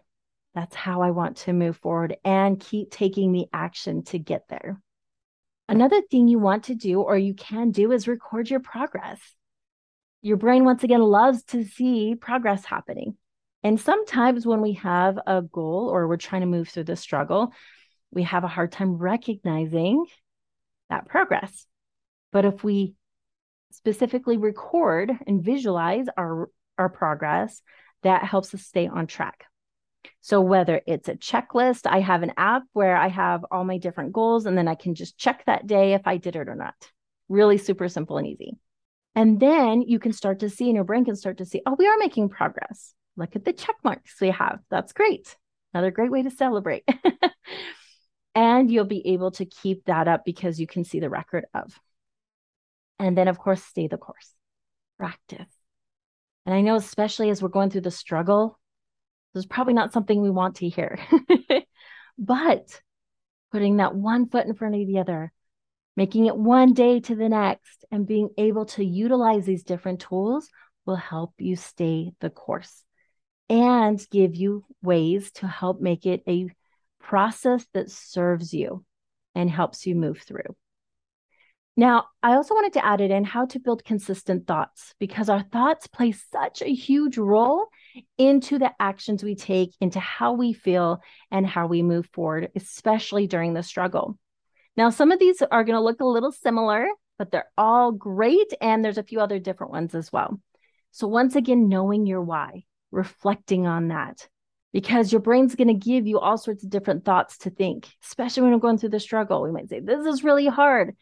That's 0.54 0.75
how 0.75 1.02
I 1.02 1.11
want 1.11 1.38
to 1.38 1.52
move 1.52 1.76
forward 1.76 2.16
and 2.25 2.59
keep 2.59 2.90
taking 2.90 3.33
the 3.33 3.47
action 3.52 4.02
to 4.04 4.19
get 4.19 4.45
there. 4.49 4.80
Another 5.69 6.00
thing 6.00 6.26
you 6.26 6.40
want 6.40 6.64
to 6.64 6.75
do 6.75 7.00
or 7.00 7.16
you 7.16 7.35
can 7.35 7.71
do 7.71 7.92
is 7.92 8.09
record 8.09 8.50
your 8.50 8.59
progress. 8.59 9.21
Your 10.23 10.37
brain, 10.37 10.64
once 10.64 10.83
again, 10.83 11.00
loves 11.00 11.45
to 11.45 11.64
see 11.64 12.16
progress 12.16 12.64
happening. 12.64 13.16
And 13.62 13.79
sometimes 13.79 14.47
when 14.47 14.62
we 14.62 14.75
have 14.75 15.19
a 15.26 15.43
goal 15.43 15.88
or 15.93 16.09
we're 16.09 16.17
trying 16.17 16.40
to 16.40 16.47
move 16.47 16.69
through 16.69 16.85
the 16.85 16.97
struggle, 16.97 17.52
we 18.11 18.23
have 18.25 18.45
a 18.45 18.49
hard 18.49 18.73
time 18.73 18.97
recognizing 18.97 20.05
that 20.88 21.09
progress. 21.09 21.67
But 22.33 22.45
if 22.45 22.64
we 22.64 22.95
specifically 23.71 24.37
record 24.37 25.12
and 25.26 25.43
visualize 25.43 26.07
our, 26.17 26.49
our 26.79 26.88
progress, 26.88 27.62
that 28.02 28.25
helps 28.25 28.55
us 28.55 28.62
stay 28.62 28.87
on 28.87 29.07
track. 29.07 29.45
So, 30.23 30.40
whether 30.40 30.81
it's 30.87 31.09
a 31.09 31.14
checklist, 31.14 31.87
I 31.87 32.00
have 32.00 32.23
an 32.23 32.33
app 32.38 32.62
where 32.73 32.97
I 32.97 33.09
have 33.09 33.45
all 33.50 33.64
my 33.64 33.76
different 33.76 34.14
goals, 34.14 34.47
and 34.47 34.57
then 34.57 34.67
I 34.67 34.75
can 34.75 34.95
just 34.95 35.19
check 35.19 35.45
that 35.45 35.67
day 35.67 35.93
if 35.93 36.07
I 36.07 36.17
did 36.17 36.37
it 36.37 36.49
or 36.49 36.55
not. 36.55 36.75
Really 37.29 37.59
super 37.59 37.88
simple 37.88 38.17
and 38.17 38.26
easy. 38.26 38.57
And 39.14 39.40
then 39.40 39.83
you 39.83 39.99
can 39.99 40.12
start 40.12 40.40
to 40.40 40.49
see, 40.49 40.67
and 40.67 40.75
your 40.75 40.85
brain 40.85 41.05
can 41.05 41.17
start 41.17 41.38
to 41.38 41.45
see, 41.45 41.61
oh, 41.67 41.76
we 41.79 41.87
are 41.87 41.99
making 41.99 42.31
progress. 42.31 42.95
Look 43.17 43.37
at 43.37 43.45
the 43.45 43.52
check 43.52 43.76
marks 43.85 44.21
we 44.21 44.31
have. 44.31 44.61
That's 44.71 44.93
great. 44.93 45.37
Another 45.75 45.90
great 45.90 46.11
way 46.11 46.23
to 46.23 46.31
celebrate. 46.31 46.85
and 48.35 48.71
you'll 48.71 48.85
be 48.85 49.07
able 49.09 49.31
to 49.33 49.45
keep 49.45 49.85
that 49.85 50.09
up 50.09 50.25
because 50.25 50.59
you 50.59 50.67
can 50.67 50.85
see 50.85 51.00
the 51.00 51.11
record 51.11 51.47
of. 51.55 51.79
And 52.99 53.17
then, 53.17 53.29
of 53.29 53.38
course, 53.38 53.62
stay 53.62 53.87
the 53.87 53.97
course, 53.97 54.35
practice. 54.99 55.49
And 56.47 56.55
I 56.55 56.61
know, 56.61 56.75
especially 56.75 57.31
as 57.31 57.43
we're 57.43 57.49
going 57.49 57.71
through 57.71 57.83
the 57.83 57.90
struggle 57.90 58.59
this 59.33 59.43
is 59.43 59.47
probably 59.47 59.75
not 59.75 59.93
something 59.93 60.21
we 60.21 60.31
want 60.31 60.57
to 60.57 60.69
hear. 60.69 60.99
but 62.19 62.81
putting 63.52 63.76
that 63.76 63.95
one 63.95 64.29
foot 64.29 64.47
in 64.47 64.55
front 64.55 64.75
of 64.75 64.87
the 64.87 64.99
other, 64.99 65.33
making 65.97 66.26
it 66.26 66.37
one 66.37 66.73
day 66.73 67.00
to 67.00 67.14
the 67.14 67.29
next, 67.29 67.85
and 67.90 68.07
being 68.07 68.31
able 68.38 68.67
to 68.67 68.85
utilize 68.85 69.47
these 69.47 69.62
different 69.62 70.00
tools 70.00 70.49
will 70.85 70.97
help 70.97 71.35
you 71.38 71.55
stay 71.57 72.12
the 72.21 72.31
course 72.31 72.83
and 73.50 74.00
give 74.11 74.37
you 74.37 74.64
ways 74.80 75.33
to 75.33 75.47
help 75.49 75.80
make 75.80 76.07
it 76.07 76.23
a 76.26 76.49
process 77.00 77.66
that 77.75 77.90
serves 77.90 78.54
you 78.54 78.85
and 79.35 79.50
helps 79.50 79.87
you 79.87 79.97
move 79.97 80.23
through. 80.23 80.57
Now, 81.76 82.07
I 82.23 82.35
also 82.35 82.54
wanted 82.54 82.75
to 82.75 82.85
add 82.85 83.00
it 83.00 83.11
in 83.11 83.25
how 83.25 83.47
to 83.47 83.59
build 83.59 83.85
consistent 83.85 84.47
thoughts 84.47 84.95
because 85.00 85.28
our 85.28 85.42
thoughts 85.42 85.87
play 85.87 86.12
such 86.12 86.62
a 86.62 86.73
huge 86.73 87.16
role 87.16 87.66
into 88.19 88.59
the 88.59 88.71
actions 88.78 89.25
we 89.25 89.35
take, 89.35 89.75
into 89.80 89.99
how 89.99 90.33
we 90.35 90.52
feel, 90.52 91.00
and 91.30 91.47
how 91.47 91.66
we 91.66 91.83
move 91.83 92.09
forward, 92.12 92.50
especially 92.54 93.26
during 93.26 93.54
the 93.54 93.62
struggle. 93.62 94.19
Now, 94.76 94.90
some 94.90 95.11
of 95.11 95.19
these 95.19 95.42
are 95.42 95.64
going 95.64 95.76
to 95.76 95.83
look 95.83 96.00
a 96.00 96.04
little 96.04 96.33
similar, 96.33 96.87
but 97.19 97.30
they're 97.30 97.50
all 97.57 97.92
great. 97.92 98.52
And 98.61 98.85
there's 98.85 98.99
a 98.99 99.02
few 99.02 99.21
other 99.21 99.38
different 99.38 99.73
ones 99.73 99.95
as 99.95 100.12
well. 100.12 100.40
So, 100.90 101.09
once 101.09 101.35
again, 101.35 101.69
knowing 101.69 102.04
your 102.04 102.23
why, 102.23 102.64
reflecting 102.90 103.66
on 103.66 103.88
that, 103.88 104.28
because 104.73 105.12
your 105.12 105.20
brain's 105.20 105.54
going 105.54 105.68
to 105.68 105.75
give 105.75 106.06
you 106.06 106.18
all 106.18 106.38
sorts 106.38 106.64
of 106.64 106.70
different 106.70 107.04
thoughts 107.04 107.38
to 107.38 107.50
think, 107.50 107.88
especially 108.04 108.44
when 108.44 108.52
we're 108.52 108.59
going 108.59 108.78
through 108.78 108.90
the 108.90 109.00
struggle. 109.00 109.42
We 109.42 109.52
might 109.52 109.68
say, 109.68 109.80
This 109.80 110.06
is 110.06 110.25
really 110.25 110.47
hard. 110.47 110.94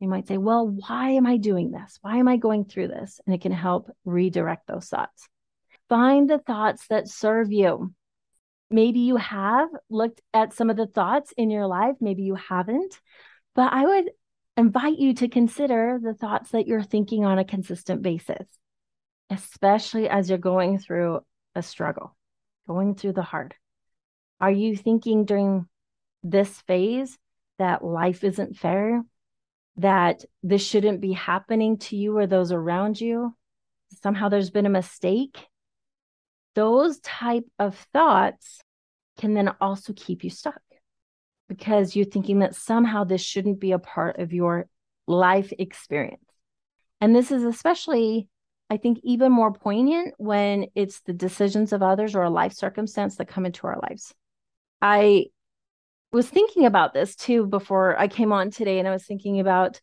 You 0.00 0.08
might 0.08 0.28
say, 0.28 0.38
well, 0.38 0.66
why 0.66 1.10
am 1.10 1.26
I 1.26 1.38
doing 1.38 1.72
this? 1.72 1.98
Why 2.02 2.18
am 2.18 2.28
I 2.28 2.36
going 2.36 2.64
through 2.64 2.88
this? 2.88 3.20
And 3.26 3.34
it 3.34 3.40
can 3.40 3.52
help 3.52 3.90
redirect 4.04 4.68
those 4.68 4.86
thoughts. 4.86 5.28
Find 5.88 6.30
the 6.30 6.38
thoughts 6.38 6.86
that 6.88 7.08
serve 7.08 7.50
you. 7.50 7.92
Maybe 8.70 9.00
you 9.00 9.16
have 9.16 9.68
looked 9.90 10.20
at 10.32 10.52
some 10.52 10.70
of 10.70 10.76
the 10.76 10.86
thoughts 10.86 11.32
in 11.36 11.50
your 11.50 11.66
life, 11.66 11.96
maybe 12.00 12.22
you 12.22 12.34
haven't, 12.34 13.00
but 13.54 13.72
I 13.72 13.84
would 13.84 14.10
invite 14.58 14.98
you 14.98 15.14
to 15.14 15.28
consider 15.28 15.98
the 16.02 16.12
thoughts 16.12 16.50
that 16.50 16.66
you're 16.66 16.82
thinking 16.82 17.24
on 17.24 17.38
a 17.38 17.44
consistent 17.44 18.02
basis, 18.02 18.46
especially 19.30 20.08
as 20.08 20.28
you're 20.28 20.38
going 20.38 20.78
through 20.78 21.20
a 21.54 21.62
struggle, 21.62 22.16
going 22.66 22.94
through 22.94 23.12
the 23.12 23.22
hard. 23.22 23.54
Are 24.40 24.50
you 24.50 24.76
thinking 24.76 25.24
during 25.24 25.66
this 26.22 26.60
phase 26.62 27.18
that 27.58 27.84
life 27.84 28.24
isn't 28.24 28.56
fair? 28.56 29.02
that 29.78 30.24
this 30.42 30.64
shouldn't 30.64 31.00
be 31.00 31.12
happening 31.12 31.78
to 31.78 31.96
you 31.96 32.16
or 32.18 32.26
those 32.26 32.52
around 32.52 33.00
you 33.00 33.34
somehow 34.02 34.28
there's 34.28 34.50
been 34.50 34.66
a 34.66 34.70
mistake 34.70 35.38
those 36.54 36.98
type 37.00 37.44
of 37.58 37.76
thoughts 37.92 38.60
can 39.18 39.34
then 39.34 39.50
also 39.60 39.92
keep 39.94 40.24
you 40.24 40.30
stuck 40.30 40.60
because 41.48 41.96
you're 41.96 42.04
thinking 42.04 42.40
that 42.40 42.54
somehow 42.54 43.04
this 43.04 43.22
shouldn't 43.22 43.60
be 43.60 43.72
a 43.72 43.78
part 43.78 44.18
of 44.18 44.32
your 44.32 44.68
life 45.06 45.52
experience 45.58 46.20
and 47.00 47.14
this 47.14 47.30
is 47.30 47.44
especially 47.44 48.28
i 48.70 48.76
think 48.76 48.98
even 49.02 49.32
more 49.32 49.52
poignant 49.52 50.14
when 50.18 50.66
it's 50.74 51.00
the 51.00 51.12
decisions 51.12 51.72
of 51.72 51.82
others 51.82 52.14
or 52.14 52.22
a 52.22 52.30
life 52.30 52.52
circumstance 52.52 53.16
that 53.16 53.28
come 53.28 53.46
into 53.46 53.66
our 53.66 53.78
lives 53.80 54.14
i 54.82 55.24
was 56.12 56.28
thinking 56.28 56.64
about 56.64 56.94
this 56.94 57.14
too 57.14 57.46
before 57.46 57.98
I 57.98 58.08
came 58.08 58.32
on 58.32 58.50
today, 58.50 58.78
and 58.78 58.88
I 58.88 58.92
was 58.92 59.04
thinking 59.04 59.40
about 59.40 59.80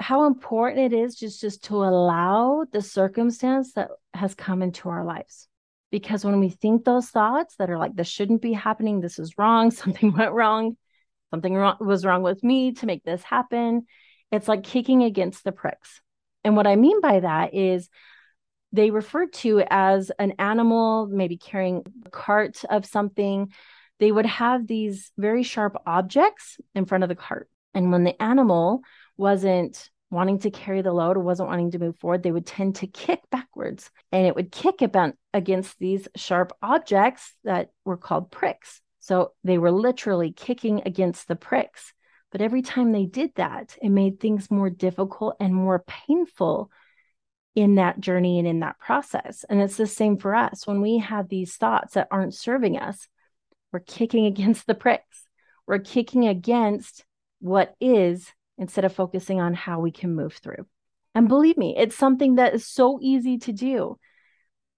how 0.00 0.26
important 0.26 0.92
it 0.92 0.96
is 0.96 1.14
just 1.14 1.40
just 1.40 1.64
to 1.64 1.76
allow 1.76 2.64
the 2.72 2.82
circumstance 2.82 3.74
that 3.74 3.90
has 4.12 4.34
come 4.34 4.62
into 4.62 4.88
our 4.88 5.04
lives. 5.04 5.48
Because 5.90 6.24
when 6.24 6.40
we 6.40 6.48
think 6.48 6.84
those 6.84 7.08
thoughts 7.08 7.56
that 7.56 7.70
are 7.70 7.78
like, 7.78 7.94
this 7.94 8.08
shouldn't 8.08 8.42
be 8.42 8.52
happening, 8.52 9.00
this 9.00 9.18
is 9.18 9.38
wrong, 9.38 9.70
something 9.70 10.12
went 10.12 10.32
wrong, 10.32 10.76
something 11.30 11.54
wrong, 11.54 11.76
was 11.80 12.04
wrong 12.04 12.22
with 12.22 12.42
me 12.42 12.72
to 12.72 12.86
make 12.86 13.04
this 13.04 13.22
happen, 13.22 13.86
it's 14.32 14.48
like 14.48 14.64
kicking 14.64 15.04
against 15.04 15.44
the 15.44 15.52
pricks. 15.52 16.00
And 16.44 16.56
what 16.56 16.66
I 16.66 16.76
mean 16.76 17.00
by 17.00 17.20
that 17.20 17.54
is 17.54 17.88
they 18.72 18.90
refer 18.90 19.26
to 19.26 19.62
as 19.70 20.10
an 20.18 20.34
animal, 20.38 21.06
maybe 21.06 21.36
carrying 21.36 21.82
a 22.04 22.10
cart 22.10 22.62
of 22.68 22.84
something 22.84 23.52
they 24.00 24.12
would 24.12 24.26
have 24.26 24.66
these 24.66 25.12
very 25.16 25.42
sharp 25.42 25.76
objects 25.86 26.58
in 26.74 26.84
front 26.84 27.04
of 27.04 27.08
the 27.08 27.14
cart. 27.14 27.48
And 27.74 27.90
when 27.90 28.04
the 28.04 28.20
animal 28.20 28.82
wasn't 29.16 29.88
wanting 30.10 30.40
to 30.40 30.50
carry 30.50 30.82
the 30.82 30.92
load 30.92 31.16
or 31.16 31.20
wasn't 31.20 31.48
wanting 31.48 31.70
to 31.70 31.78
move 31.78 31.96
forward, 31.98 32.22
they 32.22 32.30
would 32.30 32.46
tend 32.46 32.76
to 32.76 32.86
kick 32.86 33.20
backwards 33.30 33.90
and 34.12 34.26
it 34.26 34.34
would 34.34 34.52
kick 34.52 34.82
about 34.82 35.14
against 35.32 35.78
these 35.78 36.06
sharp 36.16 36.52
objects 36.62 37.34
that 37.44 37.70
were 37.84 37.96
called 37.96 38.30
pricks. 38.30 38.82
So 39.00 39.32
they 39.42 39.56
were 39.58 39.72
literally 39.72 40.32
kicking 40.32 40.82
against 40.84 41.26
the 41.26 41.36
pricks. 41.36 41.93
But 42.34 42.42
every 42.42 42.62
time 42.62 42.90
they 42.90 43.06
did 43.06 43.32
that, 43.36 43.78
it 43.80 43.90
made 43.90 44.18
things 44.18 44.50
more 44.50 44.68
difficult 44.68 45.36
and 45.38 45.54
more 45.54 45.84
painful 45.86 46.68
in 47.54 47.76
that 47.76 48.00
journey 48.00 48.40
and 48.40 48.48
in 48.48 48.58
that 48.58 48.80
process. 48.80 49.44
And 49.48 49.62
it's 49.62 49.76
the 49.76 49.86
same 49.86 50.16
for 50.16 50.34
us. 50.34 50.66
When 50.66 50.80
we 50.80 50.98
have 50.98 51.28
these 51.28 51.54
thoughts 51.54 51.94
that 51.94 52.08
aren't 52.10 52.34
serving 52.34 52.76
us, 52.76 53.06
we're 53.72 53.78
kicking 53.78 54.26
against 54.32 54.66
the 54.66 54.74
pricks. 54.74 55.28
We're 55.68 55.78
kicking 55.78 56.26
against 56.26 57.04
what 57.38 57.76
is 57.80 58.26
instead 58.58 58.84
of 58.84 58.92
focusing 58.92 59.40
on 59.40 59.54
how 59.54 59.78
we 59.78 59.92
can 59.92 60.16
move 60.16 60.32
through. 60.32 60.66
And 61.14 61.28
believe 61.28 61.56
me, 61.56 61.76
it's 61.78 61.94
something 61.94 62.34
that 62.34 62.52
is 62.52 62.66
so 62.66 62.98
easy 63.00 63.38
to 63.38 63.52
do, 63.52 63.96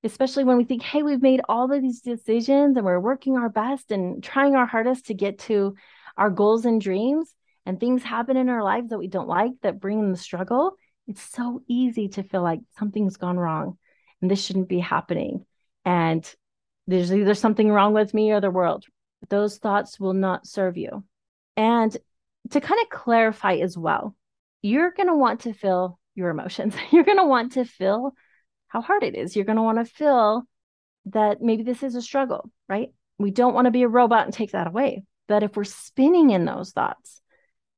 especially 0.05 0.45
when 0.45 0.59
we 0.59 0.65
think, 0.65 0.83
hey, 0.83 1.03
we've 1.03 1.23
made 1.23 1.41
all 1.49 1.73
of 1.73 1.81
these 1.81 2.03
decisions 2.03 2.77
and 2.77 2.85
we're 2.85 3.01
working 3.01 3.39
our 3.39 3.49
best 3.49 3.93
and 3.93 4.23
trying 4.23 4.57
our 4.57 4.67
hardest 4.67 5.07
to 5.07 5.15
get 5.15 5.39
to 5.39 5.75
our 6.19 6.29
goals 6.29 6.67
and 6.67 6.83
dreams. 6.83 7.33
And 7.67 7.81
things 7.81 8.05
happen 8.05 8.37
in 8.37 8.49
our 8.49 8.63
lives 8.63 8.91
that 8.91 8.99
we 8.99 9.09
don't 9.09 9.29
like 9.29 9.53
that 9.63 9.81
bring 9.81 9.99
in 9.99 10.13
the 10.13 10.17
struggle. 10.17 10.77
It's 11.09 11.23
so 11.23 11.63
easy 11.69 12.09
to 12.11 12.23
feel 12.23 12.43
like 12.43 12.61
something's 12.79 13.17
gone 13.17 13.37
wrong 13.37 13.77
and 14.23 14.31
this 14.31 14.45
shouldn't 14.45 14.69
be 14.69 14.79
happening. 14.79 15.45
And 15.85 16.25
there's 16.87 17.13
either 17.13 17.35
something 17.35 17.71
wrong 17.71 17.93
with 17.93 18.15
me 18.15 18.31
or 18.31 18.41
the 18.41 18.51
world. 18.51 18.85
Those 19.29 19.59
thoughts 19.59 19.99
will 19.99 20.15
not 20.15 20.47
serve 20.47 20.77
you. 20.77 21.05
And 21.57 21.95
to 22.51 22.61
kind 22.61 22.81
of 22.81 22.89
clarify 22.89 23.55
as 23.57 23.77
well, 23.77 24.15
you're 24.63 24.93
going 24.93 25.09
to 25.09 25.17
want 25.17 25.41
to 25.41 25.53
feel 25.53 25.99
your 26.15 26.31
emotions. 26.31 26.75
You're 26.91 27.05
going 27.05 27.19
to 27.19 27.27
want 27.27 27.53
to 27.53 27.65
feel 27.65 28.15
how 28.69 28.81
hard 28.81 29.03
it 29.03 29.15
is. 29.15 29.37
You're 29.37 29.45
going 29.45 29.57
to 29.57 29.63
want 29.63 29.79
to 29.79 29.85
feel 29.85 30.45
that 31.07 31.43
maybe 31.43 31.63
this 31.63 31.83
is 31.83 31.95
a 31.95 32.01
struggle, 32.01 32.51
right? 32.69 32.89
We 33.19 33.31
don't 33.31 33.53
want 33.53 33.67
to 33.67 33.71
be 33.71 33.83
a 33.83 33.89
robot 33.89 34.25
and 34.25 34.33
take 34.33 34.53
that 34.53 34.67
away. 34.67 35.05
But 35.29 35.43
if 35.43 35.57
we're 35.57 35.65
spinning 35.65 36.31
in 36.31 36.47
those 36.47 36.73
thoughts 36.73 37.21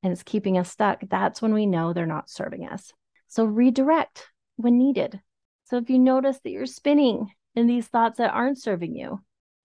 and 0.02 0.12
it's 0.12 0.23
keeping 0.23 0.59
us 0.59 0.71
stuck, 0.71 1.00
that's 1.09 1.43
when 1.43 1.55
we 1.55 1.67
know 1.67 1.93
they're 1.93 2.07
not 2.07 2.31
serving 2.31 2.69
us. 2.69 2.93
So 3.26 3.45
redirect 3.45 4.26
when 4.57 4.78
needed. 4.78 5.21
So 5.64 5.76
if 5.76 5.90
you 5.90 5.99
notice 5.99 6.38
that 6.43 6.50
you're 6.50 6.67
spinning 6.67 7.33
in 7.55 7.67
these 7.67 7.87
thoughts 7.87 8.19
that 8.19 8.33
aren't 8.33 8.61
serving 8.61 8.97
you, 8.97 9.21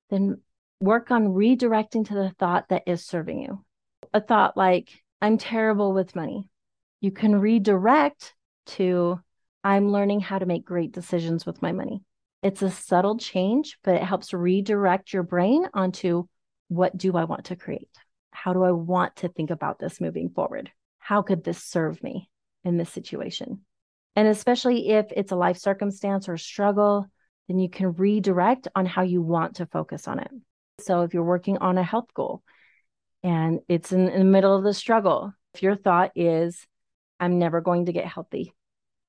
then 0.10 0.42
work 0.80 1.12
on 1.12 1.28
redirecting 1.28 2.08
to 2.08 2.14
the 2.14 2.34
thought 2.38 2.70
that 2.70 2.84
is 2.88 3.06
serving 3.06 3.42
you. 3.42 3.64
A 4.14 4.20
thought 4.20 4.58
like, 4.58 4.90
I'm 5.22 5.38
terrible 5.38 5.94
with 5.94 6.16
money. 6.16 6.50
You 7.00 7.12
can 7.12 7.36
redirect 7.36 8.34
to, 8.66 9.20
I'm 9.64 9.92
learning 9.92 10.20
how 10.20 10.40
to 10.40 10.46
make 10.46 10.66
great 10.66 10.92
decisions 10.92 11.46
with 11.46 11.62
my 11.62 11.72
money. 11.72 12.02
It's 12.42 12.62
a 12.62 12.70
subtle 12.70 13.18
change, 13.18 13.78
but 13.84 13.96
it 13.96 14.04
helps 14.04 14.34
redirect 14.34 15.14
your 15.14 15.24
brain 15.24 15.66
onto 15.74 16.26
what 16.68 16.98
do 16.98 17.16
I 17.16 17.24
want 17.24 17.46
to 17.46 17.56
create? 17.56 17.90
How 18.34 18.54
do 18.54 18.64
I 18.64 18.72
want 18.72 19.16
to 19.18 19.30
think 19.30 19.50
about 19.50 19.80
this 19.80 20.02
moving 20.02 20.30
forward? 20.30 20.72
How 21.00 21.22
could 21.22 21.44
this 21.44 21.64
serve 21.64 22.02
me? 22.04 22.30
in 22.64 22.78
this 22.78 22.90
situation. 22.90 23.62
And 24.16 24.28
especially 24.28 24.90
if 24.90 25.08
it's 25.12 25.32
a 25.32 25.38
life 25.38 25.58
circumstance 25.58 26.30
or 26.30 26.38
struggle, 26.38 27.08
then 27.48 27.60
you 27.60 27.70
can 27.70 27.94
redirect 27.94 28.68
on 28.76 28.86
how 28.86 29.02
you 29.02 29.22
want 29.22 29.56
to 29.56 29.66
focus 29.66 30.08
on 30.08 30.20
it. 30.20 30.32
So 30.80 31.02
if 31.02 31.14
you're 31.14 31.24
working 31.24 31.58
on 31.58 31.78
a 31.78 31.84
health 31.84 32.14
goal 32.14 32.42
and 33.22 33.60
it's 33.68 33.92
in, 33.92 34.10
in 34.10 34.20
the 34.20 34.26
middle 34.26 34.56
of 34.56 34.64
the 34.64 34.74
struggle, 34.74 35.34
if 35.54 35.64
your 35.64 35.76
thought 35.76 36.12
is, 36.16 36.66
I'm 37.20 37.40
never 37.40 37.62
going 37.62 37.88
to 37.88 37.94
get 37.94 38.06
healthy, 38.06 38.54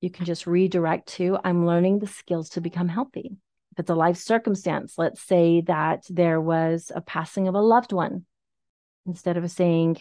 you 0.01 0.09
can 0.09 0.25
just 0.25 0.47
redirect 0.47 1.07
to, 1.15 1.37
I'm 1.43 1.65
learning 1.65 1.99
the 1.99 2.07
skills 2.07 2.49
to 2.49 2.61
become 2.61 2.87
healthy. 2.87 3.31
If 3.71 3.79
it's 3.79 3.89
a 3.89 3.95
life 3.95 4.17
circumstance, 4.17 4.95
let's 4.97 5.21
say 5.21 5.61
that 5.61 6.03
there 6.09 6.39
was 6.39 6.91
a 6.95 7.01
passing 7.01 7.47
of 7.47 7.55
a 7.55 7.61
loved 7.61 7.93
one, 7.93 8.25
instead 9.05 9.37
of 9.37 9.49
saying, 9.51 9.97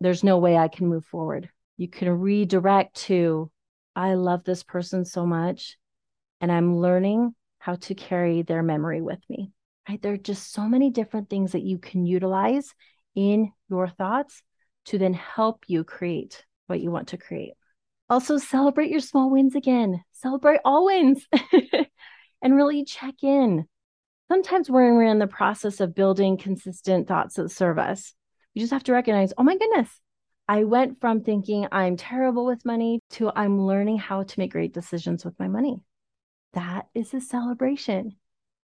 there's 0.00 0.24
no 0.24 0.38
way 0.38 0.56
I 0.56 0.68
can 0.68 0.88
move 0.88 1.04
forward, 1.04 1.50
you 1.76 1.88
can 1.88 2.08
redirect 2.08 2.94
to 3.06 3.50
i 3.96 4.14
love 4.14 4.44
this 4.44 4.62
person 4.62 5.04
so 5.04 5.26
much 5.26 5.76
and 6.40 6.52
i'm 6.52 6.76
learning 6.76 7.34
how 7.60 7.74
to 7.74 7.94
carry 7.94 8.42
their 8.42 8.62
memory 8.62 9.00
with 9.00 9.20
me. 9.28 9.52
Right? 9.88 10.02
There 10.02 10.14
are 10.14 10.18
just 10.18 10.52
so 10.52 10.66
many 10.66 10.90
different 10.90 11.30
things 11.30 11.52
that 11.52 11.62
you 11.62 11.78
can 11.78 12.04
utilize 12.04 12.74
in 13.14 13.52
your 13.68 13.88
thoughts 13.88 14.42
to 14.86 14.98
then 14.98 15.14
help 15.14 15.64
you 15.68 15.84
create 15.84 16.44
what 16.66 16.80
you 16.80 16.90
want 16.90 17.08
to 17.08 17.18
create. 17.18 17.52
Also 18.08 18.38
celebrate 18.38 18.90
your 18.90 19.00
small 19.00 19.30
wins 19.30 19.54
again. 19.54 20.02
Celebrate 20.12 20.60
all 20.64 20.86
wins. 20.86 21.24
And 22.42 22.56
really 22.56 22.86
check 22.86 23.16
in. 23.22 23.66
Sometimes 24.32 24.70
when 24.70 24.94
we're 24.94 25.04
in 25.04 25.18
the 25.18 25.26
process 25.26 25.78
of 25.78 25.94
building 25.94 26.38
consistent 26.38 27.06
thoughts 27.06 27.34
that 27.34 27.50
serve 27.50 27.78
us 27.78 28.14
we 28.54 28.60
just 28.60 28.72
have 28.72 28.84
to 28.84 28.92
recognize 28.92 29.32
oh 29.36 29.42
my 29.42 29.56
goodness 29.56 29.88
I 30.50 30.64
went 30.64 31.00
from 31.00 31.22
thinking 31.22 31.68
I'm 31.70 31.96
terrible 31.96 32.44
with 32.44 32.64
money 32.64 32.98
to 33.10 33.30
I'm 33.36 33.60
learning 33.60 33.98
how 33.98 34.24
to 34.24 34.38
make 34.40 34.50
great 34.50 34.74
decisions 34.74 35.24
with 35.24 35.38
my 35.38 35.46
money. 35.46 35.76
That 36.54 36.88
is 36.92 37.14
a 37.14 37.20
celebration. 37.20 38.16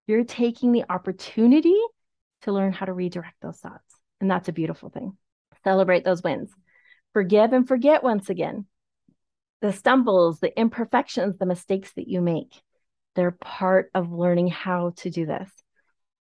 You're 0.08 0.24
taking 0.24 0.72
the 0.72 0.82
opportunity 0.90 1.76
to 2.42 2.50
learn 2.50 2.72
how 2.72 2.86
to 2.86 2.92
redirect 2.92 3.36
those 3.40 3.58
thoughts. 3.60 3.94
And 4.20 4.28
that's 4.28 4.48
a 4.48 4.52
beautiful 4.52 4.90
thing. 4.90 5.16
Celebrate 5.62 6.04
those 6.04 6.24
wins. 6.24 6.50
Forgive 7.12 7.52
and 7.52 7.68
forget 7.68 8.02
once 8.02 8.30
again. 8.30 8.66
The 9.62 9.72
stumbles, 9.72 10.40
the 10.40 10.58
imperfections, 10.58 11.38
the 11.38 11.46
mistakes 11.46 11.92
that 11.94 12.08
you 12.08 12.20
make, 12.20 12.60
they're 13.14 13.30
part 13.30 13.90
of 13.94 14.10
learning 14.10 14.48
how 14.48 14.92
to 14.96 15.10
do 15.10 15.24
this. 15.24 15.48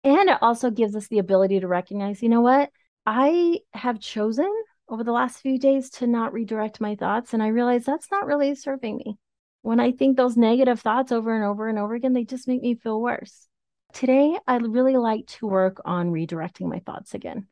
And 0.04 0.30
it 0.30 0.38
also 0.40 0.70
gives 0.70 0.94
us 0.94 1.08
the 1.08 1.18
ability 1.18 1.58
to 1.58 1.66
recognize, 1.66 2.22
you 2.22 2.28
know 2.28 2.42
what? 2.42 2.70
I 3.10 3.60
have 3.72 4.00
chosen 4.00 4.52
over 4.86 5.02
the 5.02 5.12
last 5.12 5.40
few 5.40 5.58
days 5.58 5.88
to 5.92 6.06
not 6.06 6.34
redirect 6.34 6.78
my 6.78 6.94
thoughts. 6.94 7.32
And 7.32 7.42
I 7.42 7.46
realize 7.46 7.86
that's 7.86 8.10
not 8.10 8.26
really 8.26 8.54
serving 8.54 8.98
me. 8.98 9.16
When 9.62 9.80
I 9.80 9.92
think 9.92 10.18
those 10.18 10.36
negative 10.36 10.82
thoughts 10.82 11.10
over 11.10 11.34
and 11.34 11.42
over 11.42 11.68
and 11.68 11.78
over 11.78 11.94
again, 11.94 12.12
they 12.12 12.24
just 12.24 12.46
make 12.46 12.60
me 12.60 12.74
feel 12.74 13.00
worse. 13.00 13.48
Today, 13.94 14.38
I'd 14.46 14.60
really 14.60 14.98
like 14.98 15.26
to 15.38 15.46
work 15.46 15.80
on 15.86 16.12
redirecting 16.12 16.68
my 16.68 16.80
thoughts 16.80 17.14
again. 17.14 17.46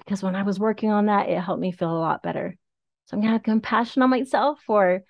Because 0.00 0.22
when 0.22 0.36
I 0.36 0.42
was 0.42 0.60
working 0.60 0.90
on 0.90 1.06
that, 1.06 1.30
it 1.30 1.40
helped 1.40 1.62
me 1.62 1.72
feel 1.72 1.90
a 1.90 1.98
lot 1.98 2.22
better. 2.22 2.54
So 3.06 3.16
I'm 3.16 3.22
going 3.22 3.30
to 3.30 3.36
have 3.36 3.44
compassion 3.44 4.02
on 4.02 4.10
myself 4.10 4.60
for 4.66 5.04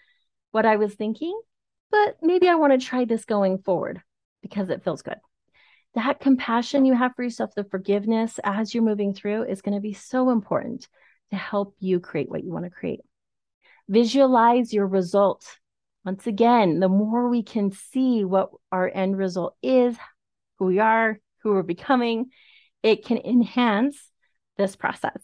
what 0.53 0.65
I 0.65 0.77
was 0.77 0.95
thinking, 0.95 1.37
but 1.91 2.19
maybe 2.23 2.49
I 2.49 2.55
want 2.55 2.73
to 2.73 2.87
try 2.87 3.05
this 3.05 3.25
going 3.25 3.59
forward 3.59 4.01
because 4.43 4.71
it 4.71 4.85
feels 4.85 5.03
good. 5.03 5.19
That 5.97 6.21
compassion 6.21 6.85
you 6.85 6.95
have 6.95 7.15
for 7.17 7.23
yourself, 7.23 7.55
the 7.57 7.65
forgiveness 7.65 8.39
as 8.45 8.75
you're 8.75 8.85
moving 8.85 9.15
through 9.15 9.45
is 9.45 9.63
going 9.63 9.75
to 9.75 9.81
be 9.81 9.95
so 9.95 10.31
important 10.31 10.87
to 11.31 11.37
help 11.37 11.75
you 11.81 12.01
create 12.01 12.29
what 12.29 12.45
you 12.45 12.53
want 12.53 12.67
to 12.67 12.71
create. 12.71 13.01
Visualize 13.89 14.75
your 14.75 14.87
result. 14.87 15.45
Once 16.05 16.27
again, 16.27 16.81
the 16.81 16.89
more 16.89 17.29
we 17.29 17.43
can 17.43 17.73
see 17.73 18.25
what 18.25 18.51
our 18.71 18.91
end 18.93 19.17
result 19.17 19.57
is, 19.63 19.97
who 20.59 20.67
we 20.67 20.79
are, 20.81 21.19
who 21.43 21.53
we're 21.53 21.63
becoming, 21.63 22.27
it 22.83 23.05
can 23.05 23.19
enhance 23.19 23.99
this 24.59 24.77
process 24.77 25.21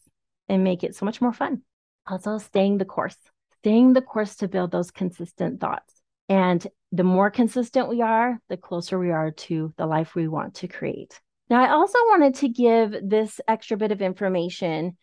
and 0.49 0.65
make 0.65 0.83
it 0.83 0.97
so 0.97 1.05
much 1.05 1.21
more 1.21 1.33
fun. 1.35 1.63
Also, 2.07 2.39
staying 2.39 2.79
the 2.79 2.85
course, 2.85 3.17
staying 3.61 3.93
the 3.93 4.03
course 4.03 4.37
to 4.37 4.49
build 4.49 4.71
those 4.71 4.91
consistent 4.91 5.61
thoughts. 5.61 6.01
And 6.29 6.67
the 6.93 7.05
more 7.05 7.31
consistent 7.31 7.89
we 7.89 8.03
are, 8.03 8.39
the 8.51 8.57
closer 8.57 8.99
we 8.99 9.11
are 9.11 9.31
to 9.31 9.73
the 9.79 9.87
life 9.87 10.15
we 10.15 10.29
want 10.29 10.55
to 10.57 10.69
create. 10.69 11.19
Now, 11.49 11.63
I 11.63 11.71
also 11.71 11.99
wanted 12.11 12.35
to 12.37 12.49
give 12.49 12.95
this 13.03 13.41
extra 13.49 13.77
bit 13.79 13.93
of 13.93 14.03
information 14.03 14.97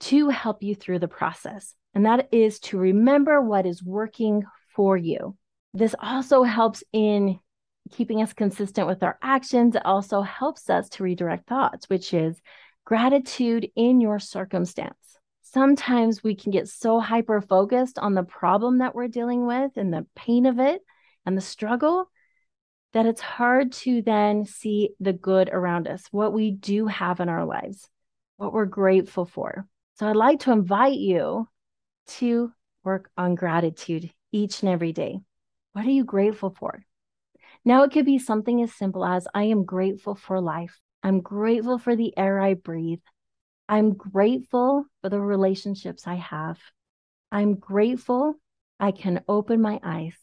to 0.00 0.30
help 0.30 0.62
you 0.62 0.74
through 0.74 0.98
the 0.98 1.08
process, 1.08 1.74
and 1.94 2.06
that 2.06 2.28
is 2.32 2.58
to 2.60 2.78
remember 2.78 3.40
what 3.40 3.66
is 3.66 3.82
working 3.82 4.42
for 4.74 4.96
you. 4.96 5.36
This 5.74 5.94
also 6.00 6.42
helps 6.42 6.82
in 6.92 7.38
keeping 7.92 8.22
us 8.22 8.32
consistent 8.32 8.86
with 8.86 9.02
our 9.02 9.18
actions. 9.22 9.76
It 9.76 9.84
also 9.84 10.22
helps 10.22 10.70
us 10.70 10.88
to 10.90 11.02
redirect 11.02 11.46
thoughts, 11.46 11.88
which 11.88 12.14
is 12.14 12.40
gratitude 12.84 13.68
in 13.76 14.00
your 14.00 14.18
circumstance. 14.18 14.96
Sometimes 15.42 16.24
we 16.24 16.34
can 16.34 16.50
get 16.50 16.68
so 16.68 17.00
hyper 17.00 17.40
focused 17.40 17.98
on 17.98 18.14
the 18.14 18.24
problem 18.24 18.78
that 18.78 18.94
we're 18.94 19.08
dealing 19.08 19.46
with 19.46 19.72
and 19.76 19.92
the 19.92 20.06
pain 20.16 20.46
of 20.46 20.58
it 20.58 20.82
and 21.26 21.36
the 21.36 21.42
struggle 21.42 22.10
that 22.92 23.06
it's 23.06 23.20
hard 23.20 23.72
to 23.72 24.02
then 24.02 24.44
see 24.44 24.90
the 25.00 25.12
good 25.12 25.48
around 25.48 25.88
us, 25.88 26.04
what 26.10 26.32
we 26.32 26.50
do 26.52 26.86
have 26.86 27.20
in 27.20 27.28
our 27.28 27.44
lives, 27.44 27.88
what 28.36 28.52
we're 28.52 28.66
grateful 28.66 29.24
for. 29.24 29.66
So 29.94 30.08
I'd 30.08 30.16
like 30.16 30.40
to 30.40 30.52
invite 30.52 30.98
you 30.98 31.48
to 32.06 32.52
work 32.84 33.10
on 33.16 33.34
gratitude 33.34 34.10
each 34.32 34.62
and 34.62 34.70
every 34.70 34.92
day. 34.92 35.18
What 35.72 35.86
are 35.86 35.90
you 35.90 36.04
grateful 36.04 36.50
for? 36.50 36.82
Now, 37.64 37.82
it 37.82 37.92
could 37.92 38.04
be 38.04 38.18
something 38.18 38.62
as 38.62 38.74
simple 38.74 39.04
as 39.04 39.26
I 39.34 39.44
am 39.44 39.64
grateful 39.64 40.14
for 40.14 40.40
life. 40.40 40.78
I'm 41.02 41.20
grateful 41.20 41.78
for 41.78 41.96
the 41.96 42.16
air 42.16 42.40
I 42.40 42.54
breathe. 42.54 43.00
I'm 43.68 43.94
grateful 43.94 44.84
for 45.00 45.08
the 45.08 45.20
relationships 45.20 46.06
I 46.06 46.16
have. 46.16 46.58
I'm 47.32 47.54
grateful 47.54 48.34
I 48.78 48.92
can 48.92 49.24
open 49.28 49.60
my 49.60 49.80
eyes, 49.82 50.14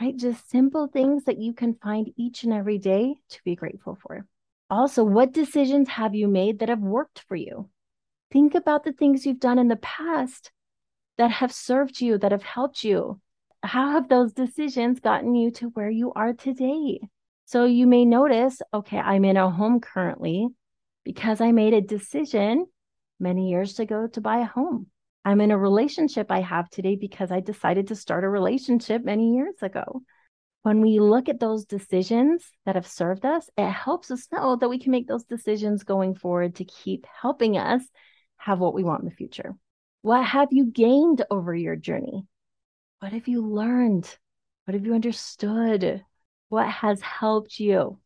right? 0.00 0.16
Just 0.16 0.50
simple 0.50 0.86
things 0.86 1.24
that 1.24 1.38
you 1.38 1.52
can 1.52 1.74
find 1.74 2.12
each 2.16 2.44
and 2.44 2.52
every 2.52 2.78
day 2.78 3.14
to 3.30 3.40
be 3.44 3.56
grateful 3.56 3.98
for. 4.00 4.26
Also, 4.68 5.04
what 5.04 5.32
decisions 5.32 5.88
have 5.88 6.14
you 6.14 6.28
made 6.28 6.58
that 6.58 6.68
have 6.68 6.80
worked 6.80 7.24
for 7.28 7.36
you? 7.36 7.68
Think 8.32 8.54
about 8.54 8.84
the 8.84 8.92
things 8.92 9.24
you've 9.24 9.40
done 9.40 9.58
in 9.58 9.68
the 9.68 9.76
past 9.76 10.50
that 11.18 11.30
have 11.30 11.52
served 11.52 12.00
you, 12.00 12.18
that 12.18 12.32
have 12.32 12.42
helped 12.42 12.82
you. 12.82 13.20
How 13.62 13.92
have 13.92 14.08
those 14.08 14.32
decisions 14.32 15.00
gotten 15.00 15.34
you 15.34 15.50
to 15.52 15.68
where 15.68 15.90
you 15.90 16.12
are 16.14 16.32
today? 16.32 17.00
So 17.46 17.64
you 17.64 17.86
may 17.86 18.04
notice, 18.04 18.60
okay, 18.74 18.98
I'm 18.98 19.24
in 19.24 19.36
a 19.36 19.50
home 19.50 19.80
currently 19.80 20.48
because 21.04 21.40
I 21.40 21.52
made 21.52 21.74
a 21.74 21.80
decision 21.80 22.66
many 23.20 23.50
years 23.50 23.78
ago 23.78 24.08
to 24.08 24.20
buy 24.20 24.38
a 24.38 24.44
home. 24.44 24.88
I'm 25.26 25.40
in 25.40 25.50
a 25.50 25.58
relationship 25.58 26.30
I 26.30 26.40
have 26.40 26.70
today 26.70 26.94
because 26.94 27.32
I 27.32 27.40
decided 27.40 27.88
to 27.88 27.96
start 27.96 28.22
a 28.22 28.28
relationship 28.28 29.04
many 29.04 29.34
years 29.34 29.56
ago. 29.60 30.02
When 30.62 30.80
we 30.80 31.00
look 31.00 31.28
at 31.28 31.40
those 31.40 31.64
decisions 31.64 32.48
that 32.64 32.76
have 32.76 32.86
served 32.86 33.26
us, 33.26 33.50
it 33.58 33.68
helps 33.68 34.12
us 34.12 34.28
know 34.30 34.54
that 34.54 34.68
we 34.68 34.78
can 34.78 34.92
make 34.92 35.08
those 35.08 35.24
decisions 35.24 35.82
going 35.82 36.14
forward 36.14 36.54
to 36.56 36.64
keep 36.64 37.06
helping 37.20 37.58
us 37.58 37.82
have 38.36 38.60
what 38.60 38.72
we 38.72 38.84
want 38.84 39.02
in 39.02 39.08
the 39.08 39.16
future. 39.16 39.56
What 40.02 40.24
have 40.24 40.52
you 40.52 40.66
gained 40.66 41.24
over 41.28 41.52
your 41.52 41.74
journey? 41.74 42.24
What 43.00 43.10
have 43.10 43.26
you 43.26 43.44
learned? 43.44 44.08
What 44.64 44.74
have 44.74 44.86
you 44.86 44.94
understood? 44.94 46.04
What 46.50 46.68
has 46.68 47.00
helped 47.00 47.58
you? 47.58 47.98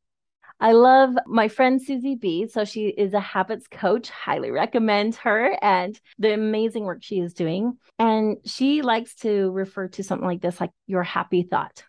I 0.61 0.73
love 0.73 1.15
my 1.27 1.49
friend 1.49 1.81
Susie 1.81 2.17
B. 2.17 2.47
So 2.47 2.65
she 2.65 2.89
is 2.89 3.15
a 3.15 3.21
habits 3.21 3.67
coach. 3.67 4.11
Highly 4.11 4.51
recommend 4.51 5.15
her 5.17 5.57
and 5.63 5.99
the 6.19 6.35
amazing 6.35 6.85
work 6.85 7.03
she 7.03 7.21
is 7.21 7.33
doing. 7.33 7.79
And 7.99 8.37
she 8.45 8.83
likes 8.83 9.15
to 9.17 9.51
refer 9.53 9.89
to 9.89 10.05
something 10.05 10.27
like 10.27 10.43
this, 10.43 10.61
like 10.61 10.73
your 10.87 11.03
happy 11.03 11.43
thought. 11.43 11.83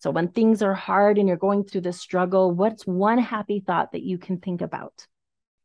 So 0.00 0.10
when 0.10 0.28
things 0.28 0.62
are 0.62 0.74
hard 0.74 1.18
and 1.18 1.26
you're 1.26 1.36
going 1.36 1.64
through 1.64 1.80
the 1.80 1.92
struggle, 1.92 2.52
what's 2.52 2.86
one 2.86 3.18
happy 3.18 3.64
thought 3.66 3.92
that 3.92 4.02
you 4.02 4.18
can 4.18 4.38
think 4.38 4.60
about? 4.60 5.06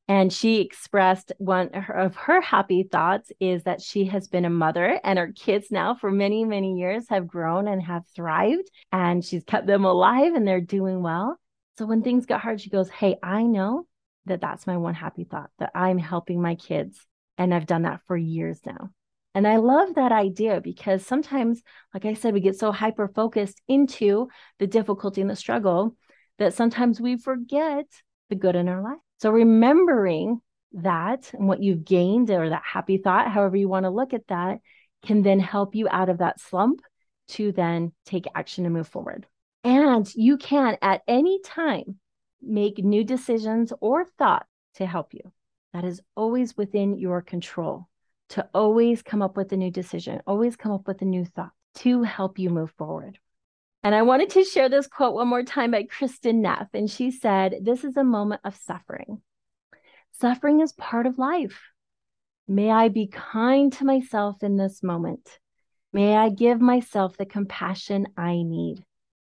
And 0.08 0.34
she 0.34 0.60
expressed 0.60 1.32
one 1.38 1.70
of 1.74 2.16
her 2.16 2.42
happy 2.42 2.84
thoughts 2.84 3.32
is 3.40 3.64
that 3.64 3.82
she 3.82 4.06
has 4.06 4.28
been 4.28 4.44
a 4.44 4.50
mother 4.50 5.00
and 5.04 5.18
her 5.18 5.32
kids 5.32 5.68
now 5.72 5.96
for 5.96 6.12
many, 6.12 6.44
many 6.44 6.78
years 6.78 7.08
have 7.10 7.28
grown 7.28 7.68
and 7.68 7.82
have 7.82 8.04
thrived 8.16 8.70
and 8.92 9.24
she's 9.24 9.44
kept 9.44 9.66
them 9.66 9.86
alive 9.86 10.34
and 10.34 10.48
they're 10.48 10.60
doing 10.60 11.02
well. 11.02 11.38
So 11.78 11.86
when 11.86 12.04
things 12.04 12.26
got 12.26 12.42
hard, 12.42 12.62
she 12.62 12.70
goes, 12.70 12.90
Hey, 12.90 13.18
I 13.24 13.44
know 13.44 13.88
that 14.26 14.42
that's 14.42 14.68
my 14.68 14.78
one 14.78 14.94
happy 14.94 15.24
thought 15.24 15.50
that 15.60 15.72
I'm 15.76 15.98
helping 15.98 16.42
my 16.42 16.56
kids. 16.56 17.06
And 17.38 17.54
I've 17.54 17.66
done 17.66 17.84
that 17.84 18.02
for 18.06 18.16
years 18.16 18.60
now. 18.66 18.92
And 19.36 19.48
I 19.48 19.58
love 19.58 19.96
that 19.96 20.12
idea 20.12 20.62
because 20.62 21.06
sometimes, 21.06 21.64
like 21.94 22.06
I 22.06 22.14
said, 22.14 22.34
we 22.34 22.40
get 22.40 22.58
so 22.58 22.72
hyper 22.72 23.08
focused 23.08 23.62
into 23.68 24.28
the 24.60 24.68
difficulty 24.68 25.22
and 25.22 25.30
the 25.30 25.36
struggle 25.36 25.96
that 26.38 26.54
sometimes 26.54 27.02
we 27.02 27.18
forget 27.18 27.86
the 28.30 28.36
good 28.36 28.56
in 28.56 28.70
our 28.70 28.84
life. 28.84 29.00
So 29.20 29.32
remembering 29.32 30.42
that 30.74 31.34
and 31.34 31.48
what 31.48 31.64
you've 31.64 31.86
gained 31.86 32.30
or 32.30 32.50
that 32.50 32.64
happy 32.64 32.98
thought, 32.98 33.32
however 33.32 33.58
you 33.58 33.68
want 33.68 33.86
to 33.86 33.90
look 33.90 34.14
at 34.14 34.28
that, 34.28 34.60
can 35.04 35.24
then 35.24 35.40
help 35.40 35.76
you 35.76 35.88
out 35.90 36.10
of 36.10 36.20
that 36.20 36.40
slump 36.40 36.82
to 37.30 37.52
then 37.52 37.92
take 38.06 38.26
action 38.36 38.66
and 38.66 38.74
move 38.74 38.88
forward. 38.88 39.26
And 39.64 40.14
you 40.16 40.38
can 40.38 40.78
at 40.82 41.02
any 41.08 41.40
time 41.42 42.00
make 42.42 42.78
new 42.80 43.04
decisions 43.04 43.72
or 43.80 44.06
thoughts 44.06 44.48
to 44.76 44.86
help 44.86 45.14
you. 45.14 45.32
That 45.74 45.86
is 45.86 46.02
always 46.16 46.56
within 46.58 46.98
your 46.98 47.22
control 47.22 47.88
to 48.30 48.48
always 48.54 49.02
come 49.02 49.22
up 49.22 49.38
with 49.38 49.52
a 49.52 49.58
new 49.58 49.72
decision, 49.72 50.22
always 50.26 50.56
come 50.56 50.72
up 50.72 50.88
with 50.88 51.02
a 51.02 51.06
new 51.06 51.26
thought 51.26 51.52
to 51.76 52.04
help 52.04 52.40
you 52.40 52.50
move 52.50 52.72
forward. 52.78 53.20
And 53.84 53.94
I 53.94 54.04
wanted 54.04 54.30
to 54.32 54.46
share 54.46 54.70
this 54.70 54.88
quote 54.88 55.14
one 55.14 55.28
more 55.28 55.44
time 55.44 55.72
by 55.72 55.84
Kristin 55.84 56.36
Neff. 56.36 56.68
And 56.74 56.90
she 56.90 57.12
said, 57.12 57.56
This 57.62 57.84
is 57.84 57.98
a 57.98 58.04
moment 58.04 58.42
of 58.44 58.56
suffering. 58.56 59.22
Suffering 60.20 60.62
is 60.62 60.72
part 60.74 61.06
of 61.06 61.18
life. 61.18 61.60
May 62.48 62.72
I 62.72 62.90
be 62.90 63.08
kind 63.08 63.74
to 63.74 63.86
myself 63.86 64.42
in 64.42 64.58
this 64.58 64.84
moment. 64.84 65.40
May 65.92 66.16
I 66.16 66.30
give 66.30 66.62
myself 66.62 67.18
the 67.18 67.26
compassion 67.26 68.08
I 68.18 68.44
need. 68.44 68.84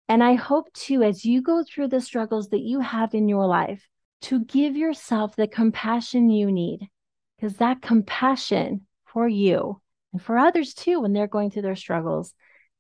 And 0.08 0.24
I 0.24 0.36
hope 0.36 0.72
too, 0.74 1.02
as 1.02 1.26
you 1.26 1.42
go 1.42 1.64
through 1.64 1.88
the 1.88 2.02
struggles 2.02 2.50
that 2.50 2.62
you 2.62 2.80
have 2.80 3.14
in 3.14 3.28
your 3.28 3.48
life, 3.48 3.88
to 4.22 4.44
give 4.44 4.76
yourself 4.76 5.36
the 5.36 5.48
compassion 5.48 6.30
you 6.30 6.52
need, 6.52 6.88
because 7.38 7.58
that 7.58 7.82
compassion 7.82 8.86
for 9.06 9.28
you 9.28 9.82
and 10.14 10.22
for 10.22 10.38
others 10.38 10.74
too, 10.74 11.02
when 11.02 11.14
they're 11.14 11.28
going 11.28 11.52
through 11.52 11.64
their 11.64 11.76
struggles, 11.76 12.34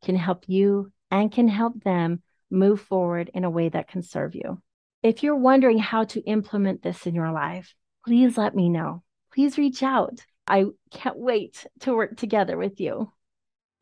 can 0.04 0.16
help 0.16 0.46
you 0.48 0.92
and 1.12 1.32
can 1.32 1.48
help 1.48 1.84
them 1.84 2.22
move 2.50 2.80
forward 2.80 3.30
in 3.34 3.44
a 3.44 3.50
way 3.50 3.70
that 3.70 3.88
can 3.88 4.02
serve 4.02 4.36
you. 4.36 4.62
If 5.04 5.22
you're 5.22 5.36
wondering 5.36 5.78
how 5.78 6.06
to 6.06 6.22
implement 6.22 6.82
this 6.82 7.06
in 7.06 7.14
your 7.14 7.32
life, 7.32 7.76
please 8.06 8.38
let 8.38 8.56
me 8.56 8.70
know. 8.70 9.04
Please 9.34 9.58
reach 9.58 9.84
out. 9.84 10.26
I 10.48 10.66
can't 10.92 11.18
wait 11.18 11.68
to 11.82 11.94
work 11.96 12.18
together 12.18 12.58
with 12.58 12.80
you. 12.80 13.12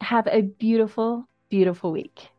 Have 0.01 0.27
a 0.27 0.41
beautiful, 0.41 1.27
beautiful 1.49 1.91
week. 1.91 2.32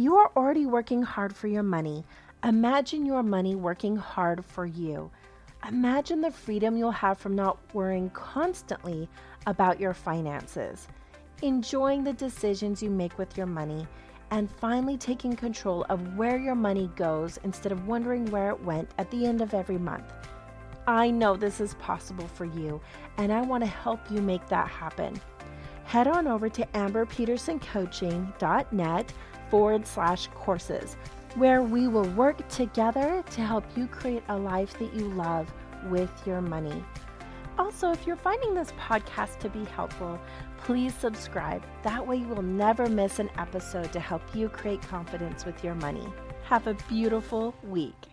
You 0.00 0.16
are 0.16 0.32
already 0.34 0.64
working 0.64 1.02
hard 1.02 1.36
for 1.36 1.46
your 1.46 1.62
money. 1.62 2.06
Imagine 2.42 3.04
your 3.04 3.22
money 3.22 3.54
working 3.54 3.96
hard 3.96 4.42
for 4.42 4.64
you. 4.64 5.10
Imagine 5.68 6.22
the 6.22 6.30
freedom 6.30 6.74
you'll 6.74 6.90
have 6.90 7.18
from 7.18 7.34
not 7.34 7.58
worrying 7.74 8.08
constantly 8.08 9.10
about 9.46 9.78
your 9.78 9.92
finances 9.92 10.88
enjoying 11.42 12.02
the 12.02 12.14
decisions 12.14 12.82
you 12.82 12.88
make 12.88 13.18
with 13.18 13.36
your 13.36 13.46
money, 13.46 13.86
and 14.30 14.50
finally 14.50 14.96
taking 14.96 15.36
control 15.36 15.84
of 15.90 16.16
where 16.16 16.38
your 16.38 16.54
money 16.54 16.88
goes 16.96 17.38
instead 17.44 17.70
of 17.70 17.86
wondering 17.86 18.24
where 18.30 18.48
it 18.48 18.64
went 18.64 18.88
at 18.96 19.10
the 19.10 19.26
end 19.26 19.42
of 19.42 19.52
every 19.52 19.76
month. 19.76 20.10
I 20.86 21.10
know 21.10 21.36
this 21.36 21.60
is 21.60 21.74
possible 21.74 22.26
for 22.26 22.46
you, 22.46 22.80
and 23.18 23.30
I 23.30 23.42
want 23.42 23.64
to 23.64 23.70
help 23.70 24.00
you 24.10 24.22
make 24.22 24.48
that 24.48 24.68
happen. 24.68 25.20
Head 25.84 26.08
on 26.08 26.26
over 26.26 26.48
to 26.48 26.64
amberpetersoncoaching.net 26.66 29.12
forward 29.50 29.86
slash 29.86 30.28
courses, 30.28 30.96
where 31.34 31.62
we 31.62 31.88
will 31.88 32.08
work 32.10 32.46
together 32.48 33.22
to 33.30 33.40
help 33.40 33.64
you 33.76 33.86
create 33.86 34.22
a 34.28 34.36
life 34.36 34.78
that 34.78 34.94
you 34.94 35.08
love 35.08 35.52
with 35.88 36.10
your 36.26 36.40
money. 36.40 36.84
Also, 37.58 37.90
if 37.90 38.06
you're 38.06 38.16
finding 38.16 38.54
this 38.54 38.72
podcast 38.72 39.38
to 39.40 39.50
be 39.50 39.64
helpful, 39.64 40.18
please 40.58 40.94
subscribe. 40.94 41.62
That 41.82 42.06
way, 42.06 42.16
you 42.16 42.28
will 42.28 42.42
never 42.42 42.88
miss 42.88 43.18
an 43.18 43.30
episode 43.38 43.92
to 43.92 44.00
help 44.00 44.22
you 44.34 44.48
create 44.48 44.80
confidence 44.82 45.44
with 45.44 45.62
your 45.62 45.74
money. 45.74 46.06
Have 46.44 46.66
a 46.66 46.74
beautiful 46.88 47.54
week. 47.62 48.09